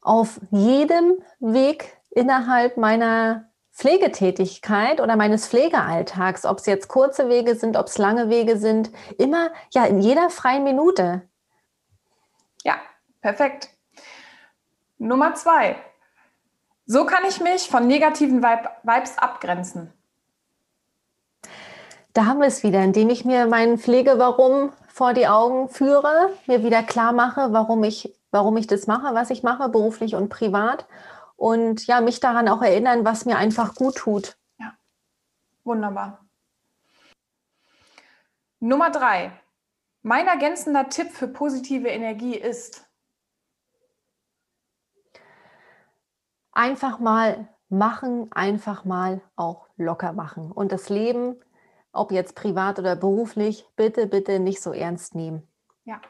Auf 0.01 0.39
jedem 0.51 1.17
Weg 1.39 1.97
innerhalb 2.11 2.77
meiner 2.77 3.49
Pflegetätigkeit 3.71 5.01
oder 5.01 5.15
meines 5.15 5.47
Pflegealltags, 5.47 6.45
ob 6.45 6.59
es 6.59 6.67
jetzt 6.67 6.87
kurze 6.87 7.29
Wege 7.29 7.55
sind, 7.55 7.77
ob 7.77 7.87
es 7.87 7.97
lange 7.97 8.29
Wege 8.29 8.57
sind, 8.57 8.91
immer 9.17 9.51
ja 9.71 9.85
in 9.85 9.99
jeder 9.99 10.29
freien 10.29 10.63
Minute. 10.63 11.27
Ja, 12.63 12.75
perfekt. 13.21 13.69
Nummer 14.99 15.33
zwei. 15.33 15.77
So 16.85 17.05
kann 17.05 17.23
ich 17.27 17.39
mich 17.39 17.67
von 17.67 17.87
negativen 17.87 18.43
Vibes 18.43 19.17
abgrenzen. 19.17 19.91
Da 22.13 22.25
haben 22.27 22.39
wir 22.39 22.47
es 22.47 22.61
wieder, 22.61 22.83
indem 22.83 23.09
ich 23.09 23.25
mir 23.25 23.47
meinen 23.47 23.79
Pflegewarum 23.79 24.71
vor 24.87 25.13
die 25.13 25.27
Augen 25.27 25.67
führe, 25.67 26.29
mir 26.45 26.63
wieder 26.63 26.83
klar 26.83 27.11
mache, 27.11 27.53
warum 27.53 27.83
ich, 27.83 28.15
warum 28.29 28.55
ich 28.57 28.67
das 28.67 28.85
mache, 28.85 29.15
was 29.15 29.31
ich 29.31 29.41
mache, 29.41 29.67
beruflich 29.69 30.13
und 30.13 30.29
privat 30.29 30.87
und 31.37 31.87
ja, 31.87 32.01
mich 32.01 32.19
daran 32.19 32.47
auch 32.47 32.61
erinnern, 32.61 33.03
was 33.03 33.25
mir 33.25 33.37
einfach 33.37 33.73
gut 33.73 33.95
tut. 33.95 34.37
Ja, 34.59 34.73
wunderbar. 35.63 36.23
Nummer 38.59 38.91
drei. 38.91 39.31
Mein 40.03 40.27
ergänzender 40.27 40.89
Tipp 40.89 41.09
für 41.11 41.27
positive 41.27 41.87
Energie 41.87 42.35
ist 42.35 42.87
einfach 46.51 46.99
mal 46.99 47.49
machen, 47.69 48.31
einfach 48.33 48.85
mal 48.85 49.21
auch 49.35 49.67
locker 49.77 50.13
machen 50.13 50.51
und 50.51 50.71
das 50.71 50.89
Leben, 50.89 51.42
ob 51.93 52.11
jetzt 52.11 52.35
privat 52.35 52.79
oder 52.79 52.95
beruflich, 52.95 53.65
bitte, 53.75 54.07
bitte 54.07 54.39
nicht 54.39 54.61
so 54.61 54.73
ernst 54.73 55.15
nehmen. 55.15 55.47
Ja, 55.85 56.01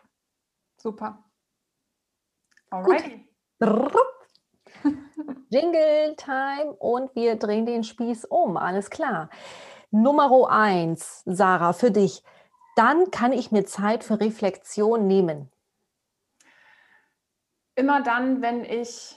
super. 0.78 1.24
Alrighty. 2.70 3.28
Gut. 3.60 3.94
Jingle 5.50 6.16
Time 6.16 6.74
und 6.80 7.14
wir 7.16 7.36
drehen 7.36 7.66
den 7.66 7.84
Spieß 7.84 8.26
um. 8.26 8.58
Alles 8.58 8.90
klar. 8.90 9.30
Nummer 9.92 10.50
eins, 10.50 11.22
Sarah, 11.26 11.74
für 11.74 11.92
dich. 11.92 12.24
Dann 12.76 13.12
kann 13.12 13.32
ich 13.32 13.52
mir 13.52 13.66
Zeit 13.66 14.04
für 14.04 14.20
Reflexion 14.20 15.06
nehmen. 15.06 15.52
Immer 17.76 18.02
dann, 18.02 18.42
wenn 18.42 18.66
ich 18.66 19.16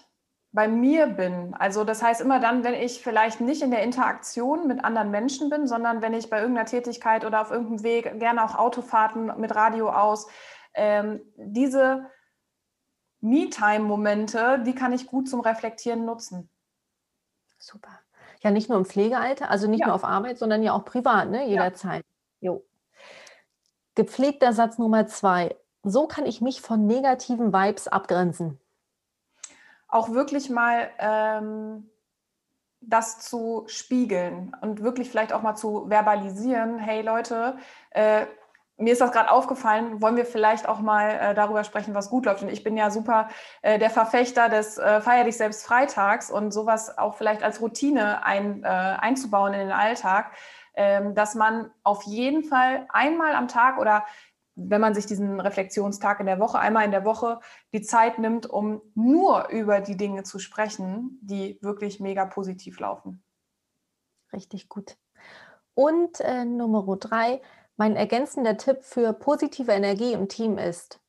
bei 0.57 0.69
mir 0.69 1.07
bin. 1.07 1.53
Also 1.53 1.85
das 1.85 2.03
heißt 2.03 2.23
immer 2.23 2.40
dann, 2.40 2.64
wenn 2.64 2.73
ich 2.73 3.03
vielleicht 3.03 3.42
nicht 3.42 3.61
in 3.61 3.71
der 3.71 3.83
Interaktion 3.83 4.66
mit 4.66 4.83
anderen 4.83 5.11
Menschen 5.11 5.51
bin, 5.51 5.66
sondern 5.66 6.01
wenn 6.01 6.14
ich 6.14 6.31
bei 6.31 6.40
irgendeiner 6.40 6.66
Tätigkeit 6.66 7.27
oder 7.27 7.42
auf 7.42 7.51
irgendeinem 7.51 7.83
Weg, 7.83 8.19
gerne 8.19 8.42
auch 8.42 8.55
Autofahrten 8.55 9.38
mit 9.38 9.55
Radio 9.55 9.90
aus, 9.90 10.27
ähm, 10.73 11.21
diese 11.37 12.07
Me-Time-Momente, 13.21 14.62
die 14.64 14.75
kann 14.75 14.95
ich 14.95 15.07
gut 15.07 15.29
zum 15.29 15.40
Reflektieren 15.40 16.07
nutzen. 16.07 16.49
Super. 17.59 18.01
Ja, 18.40 18.51
nicht 18.51 18.71
nur 18.71 18.79
im 18.79 18.87
Pflegealter, 18.87 19.51
also 19.51 19.69
nicht 19.69 19.81
ja. 19.81 19.87
nur 19.88 19.95
auf 19.95 20.05
Arbeit, 20.05 20.38
sondern 20.38 20.62
ja 20.62 20.73
auch 20.73 20.87
privat, 20.87 21.29
ne? 21.29 21.47
jederzeit. 21.47 22.03
Ja. 22.40 22.53
Jo. 22.53 22.66
Gepflegter 23.95 24.55
Satz 24.55 24.79
Nummer 24.79 25.07
zwei. 25.07 25.55
So 25.83 26.07
kann 26.07 26.25
ich 26.25 26.40
mich 26.40 26.62
von 26.62 26.87
negativen 26.87 27.53
Vibes 27.53 27.88
abgrenzen. 27.88 28.59
Auch 29.88 30.11
wirklich 30.11 30.51
mal 30.51 30.90
ähm, 30.99 31.90
das 32.81 33.18
zu 33.20 33.64
spiegeln 33.66 34.55
und 34.61 34.83
wirklich 34.83 35.11
vielleicht 35.11 35.33
auch 35.33 35.42
mal 35.42 35.55
zu 35.55 35.88
verbalisieren. 35.88 36.79
Hey 36.79 37.03
Leute, 37.03 37.57
äh, 37.90 38.27
mir 38.79 38.92
ist 38.92 39.01
das 39.01 39.12
gerade 39.12 39.31
aufgefallen, 39.31 40.03
wollen 40.03 40.16
wir 40.16 40.27
vielleicht 40.27 40.68
auch 40.68 40.81
mal 40.81 41.11
äh, 41.11 41.35
darüber 41.35 41.64
sprechen, 41.64 41.94
was 41.94 42.11
gut 42.11 42.27
läuft. 42.27 42.42
Und 42.42 42.51
ich 42.51 42.62
bin 42.62 42.77
ja 42.77 42.90
super 42.90 43.29
äh, 43.62 43.79
der 43.79 43.90
Verfechter 43.90 44.49
des 44.49 44.77
äh, 44.77 45.01
Feier 45.01 45.25
dich 45.25 45.37
selbst 45.37 45.64
Freitags 45.64 46.31
und 46.31 46.53
sowas 46.53 46.96
auch 46.99 47.16
vielleicht 47.16 47.42
als 47.42 47.61
Routine 47.61 48.25
ein, 48.25 48.62
äh, 48.64 48.66
einzubauen 48.66 49.55
in 49.55 49.61
den 49.61 49.72
Alltag, 49.72 50.33
ähm, 50.75 51.14
dass 51.14 51.35
man 51.35 51.70
auf 51.85 52.03
jeden 52.03 52.44
Fall 52.44 52.87
einmal 52.90 53.35
am 53.35 53.49
Tag 53.49 53.79
oder 53.79 54.05
wenn 54.57 54.81
man 54.81 54.95
sich 54.95 55.07
diesen 55.07 55.38
Reflexionstag 55.38 56.19
in 56.19 56.27
der 56.27 56.40
Woche, 56.40 56.59
einmal 56.59 56.85
in 56.85 56.90
der 56.90 57.05
Woche 57.05 57.40
die 57.73 57.83
Zeit 57.83 58.19
nimmt, 58.19 58.47
um 58.47 58.81
nur 58.95 59.49
über 59.51 59.81
die 59.81 59.99
Dinge 59.99 60.25
zu 60.25 60.38
sprechen, 60.38 61.19
die 61.23 61.59
wirklich 61.61 62.01
mega 62.01 62.25
positiv 62.25 62.81
laufen. 62.81 63.23
Richtig 64.33 64.69
gut. 64.69 64.97
Und 65.75 66.21
äh, 66.21 66.47
Nummer 66.47 66.97
drei, 66.97 67.42
mein 67.77 67.97
ergänzender 67.97 68.57
Tipp 68.57 68.79
für 68.83 69.12
positive 69.12 69.73
Energie 69.73 70.14
im 70.14 70.29
Team 70.29 70.57
ist? 70.57 71.01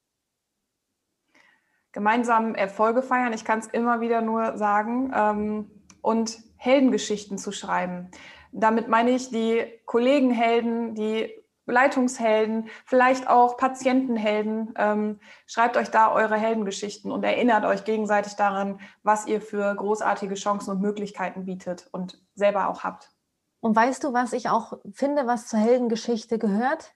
Gemeinsam 1.94 2.54
Erfolge 2.54 3.02
feiern, 3.02 3.32
ich 3.32 3.46
kann 3.46 3.60
es 3.60 3.68
immer 3.68 4.02
wieder 4.02 4.22
nur 4.22 4.58
sagen, 4.58 5.12
ähm, 5.16 5.72
und 6.02 6.38
Heldengeschichten 6.58 7.38
zu 7.38 7.54
schreiben. 7.54 8.12
Damit 8.52 8.90
meine 8.90 9.12
ich 9.12 9.30
die 9.30 9.66
Kollegenhelden, 9.86 10.96
die 10.96 11.32
Leitungshelden, 11.72 12.70
vielleicht 12.86 13.28
auch 13.28 13.58
Patientenhelden. 13.58 14.74
Ähm, 14.78 15.20
schreibt 15.46 15.78
euch 15.78 15.90
da 15.92 16.12
eure 16.12 16.36
Heldengeschichten 16.36 17.12
und 17.12 17.24
erinnert 17.24 17.66
euch 17.66 17.84
gegenseitig 17.84 18.36
daran, 18.36 18.80
was 19.04 19.28
ihr 19.28 19.42
für 19.42 19.76
großartige 19.76 20.36
Chancen 20.36 20.72
und 20.72 20.82
Möglichkeiten 20.82 21.46
bietet 21.46 21.88
und 21.92 22.22
selber 22.36 22.70
auch 22.70 22.84
habt. 22.84 23.10
Und 23.60 23.76
weißt 23.76 24.04
du, 24.04 24.14
was 24.14 24.34
ich 24.34 24.50
auch 24.50 24.74
finde, 24.92 25.28
was 25.28 25.48
zur 25.48 25.60
Heldengeschichte 25.60 26.40
gehört? 26.40 26.94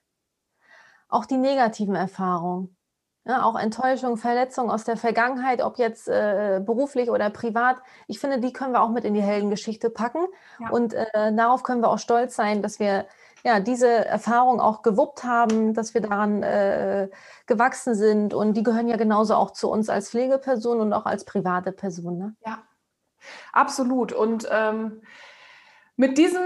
Auch 1.08 1.26
die 1.26 1.36
negativen 1.36 1.94
Erfahrungen. 1.94 2.76
Ja, 3.24 3.44
auch 3.44 3.56
Enttäuschung, 3.56 4.16
Verletzung 4.16 4.68
aus 4.68 4.82
der 4.82 4.96
Vergangenheit, 4.96 5.62
ob 5.62 5.78
jetzt 5.78 6.08
äh, 6.08 6.60
beruflich 6.64 7.08
oder 7.08 7.30
privat. 7.30 7.76
Ich 8.08 8.18
finde, 8.18 8.40
die 8.40 8.52
können 8.52 8.72
wir 8.72 8.82
auch 8.82 8.90
mit 8.90 9.04
in 9.04 9.14
die 9.14 9.22
Heldengeschichte 9.22 9.90
packen. 9.90 10.26
Ja. 10.58 10.70
Und 10.70 10.92
äh, 10.94 11.06
darauf 11.32 11.62
können 11.62 11.82
wir 11.82 11.90
auch 11.90 12.00
stolz 12.00 12.34
sein, 12.34 12.62
dass 12.62 12.80
wir 12.80 13.06
ja, 13.44 13.60
diese 13.60 13.88
Erfahrung 13.88 14.60
auch 14.60 14.82
gewuppt 14.82 15.24
haben, 15.24 15.74
dass 15.74 15.94
wir 15.94 16.00
daran 16.00 16.42
äh, 16.42 17.08
gewachsen 17.46 17.94
sind. 17.94 18.34
Und 18.34 18.54
die 18.54 18.62
gehören 18.62 18.88
ja 18.88 18.96
genauso 18.96 19.34
auch 19.34 19.50
zu 19.50 19.70
uns 19.70 19.88
als 19.88 20.10
Pflegeperson 20.10 20.80
und 20.80 20.92
auch 20.92 21.06
als 21.06 21.24
private 21.24 21.72
Person. 21.72 22.18
Ne? 22.18 22.34
Ja, 22.44 22.62
absolut. 23.52 24.12
Und 24.12 24.48
ähm, 24.50 25.02
mit 25.96 26.16
diesem, 26.16 26.42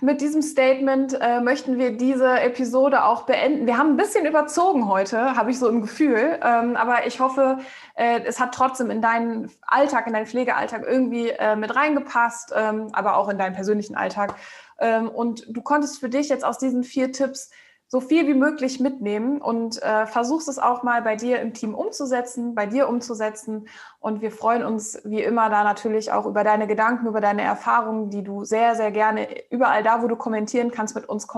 mit 0.00 0.20
diesem 0.20 0.42
Statement 0.42 1.16
äh, 1.18 1.40
möchten 1.40 1.78
wir 1.78 1.96
diese 1.96 2.38
Episode 2.40 3.04
auch 3.04 3.22
beenden. 3.22 3.66
Wir 3.66 3.78
haben 3.78 3.90
ein 3.90 3.96
bisschen 3.96 4.26
überzogen 4.26 4.86
heute, 4.86 5.34
habe 5.34 5.50
ich 5.50 5.58
so 5.58 5.68
im 5.68 5.80
Gefühl. 5.80 6.38
Ähm, 6.42 6.76
aber 6.76 7.06
ich 7.06 7.18
hoffe, 7.18 7.58
äh, 7.94 8.20
es 8.24 8.38
hat 8.38 8.54
trotzdem 8.54 8.90
in 8.90 9.00
deinen 9.00 9.50
Alltag, 9.62 10.06
in 10.06 10.12
deinen 10.12 10.26
Pflegealltag 10.26 10.84
irgendwie 10.86 11.30
äh, 11.30 11.56
mit 11.56 11.74
reingepasst, 11.74 12.52
ähm, 12.54 12.88
aber 12.92 13.16
auch 13.16 13.30
in 13.30 13.38
deinen 13.38 13.54
persönlichen 13.54 13.96
Alltag. 13.96 14.34
Ähm, 14.82 15.08
und 15.08 15.46
du 15.48 15.62
konntest 15.62 16.00
für 16.00 16.08
dich 16.08 16.28
jetzt 16.28 16.44
aus 16.44 16.58
diesen 16.58 16.84
vier 16.84 17.12
Tipps 17.12 17.50
so 17.92 18.00
viel 18.00 18.26
wie 18.26 18.34
möglich 18.34 18.80
mitnehmen 18.80 19.42
und 19.42 19.82
äh, 19.82 20.06
versuchst 20.06 20.48
es 20.48 20.58
auch 20.58 20.82
mal 20.82 21.02
bei 21.02 21.14
dir 21.14 21.40
im 21.40 21.52
Team 21.52 21.74
umzusetzen, 21.74 22.54
bei 22.54 22.64
dir 22.64 22.88
umzusetzen. 22.88 23.68
Und 24.00 24.22
wir 24.22 24.32
freuen 24.32 24.64
uns 24.64 24.98
wie 25.04 25.22
immer 25.22 25.50
da 25.50 25.62
natürlich 25.62 26.10
auch 26.10 26.24
über 26.24 26.42
deine 26.42 26.66
Gedanken, 26.66 27.06
über 27.06 27.20
deine 27.20 27.42
Erfahrungen, 27.42 28.08
die 28.08 28.24
du 28.24 28.44
sehr, 28.44 28.76
sehr 28.76 28.92
gerne 28.92 29.28
überall 29.50 29.82
da, 29.82 30.02
wo 30.02 30.08
du 30.08 30.16
kommentieren 30.16 30.70
kannst, 30.70 30.94
mit 30.94 31.06
uns, 31.06 31.28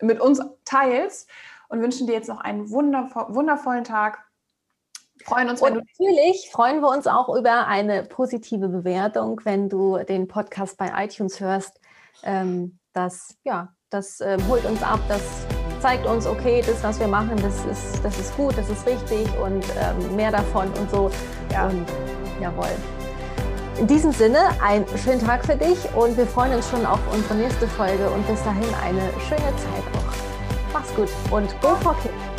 mit 0.00 0.18
uns 0.18 0.40
teilst 0.64 1.28
und 1.68 1.82
wünschen 1.82 2.06
dir 2.06 2.14
jetzt 2.14 2.28
noch 2.28 2.40
einen 2.40 2.70
wundervo 2.70 3.26
wundervollen 3.28 3.84
Tag. 3.84 4.24
Freuen 5.24 5.50
uns, 5.50 5.60
wenn 5.60 5.74
und 5.74 5.74
du 5.74 5.84
natürlich 5.84 6.48
freuen 6.50 6.80
wir 6.80 6.88
uns 6.88 7.06
auch 7.06 7.28
über 7.36 7.66
eine 7.66 8.04
positive 8.04 8.68
Bewertung, 8.68 9.42
wenn 9.44 9.68
du 9.68 9.98
den 9.98 10.26
Podcast 10.26 10.78
bei 10.78 10.90
iTunes 11.04 11.38
hörst. 11.38 11.78
Ähm, 12.22 12.78
das, 12.92 13.36
ja, 13.44 13.68
das 13.90 14.20
äh, 14.20 14.38
holt 14.48 14.64
uns 14.64 14.82
ab, 14.82 15.00
das 15.08 15.22
zeigt 15.80 16.06
uns, 16.06 16.26
okay, 16.26 16.62
das, 16.66 16.82
was 16.82 16.98
wir 16.98 17.08
machen, 17.08 17.36
das 17.42 17.64
ist, 17.64 18.04
das 18.04 18.18
ist 18.18 18.36
gut, 18.36 18.56
das 18.56 18.68
ist 18.68 18.86
richtig 18.86 19.26
und 19.38 19.64
ähm, 19.80 20.16
mehr 20.16 20.30
davon 20.30 20.68
und 20.74 20.90
so. 20.90 21.10
Ja. 21.52 21.68
Und 21.68 21.86
jawohl. 22.40 22.68
In 23.78 23.86
diesem 23.86 24.10
Sinne, 24.10 24.38
einen 24.60 24.86
schönen 24.98 25.20
Tag 25.20 25.44
für 25.44 25.56
dich 25.56 25.78
und 25.94 26.16
wir 26.16 26.26
freuen 26.26 26.54
uns 26.54 26.68
schon 26.68 26.84
auf 26.84 27.00
unsere 27.12 27.34
nächste 27.34 27.68
Folge 27.68 28.10
und 28.10 28.26
bis 28.26 28.42
dahin 28.42 28.74
eine 28.82 29.02
schöne 29.28 29.56
Zeit 29.56 29.84
auch. 29.94 30.72
Mach's 30.72 30.94
gut 30.94 31.08
und 31.30 31.48
go 31.60 31.76
for 31.76 31.94
kids. 32.02 32.37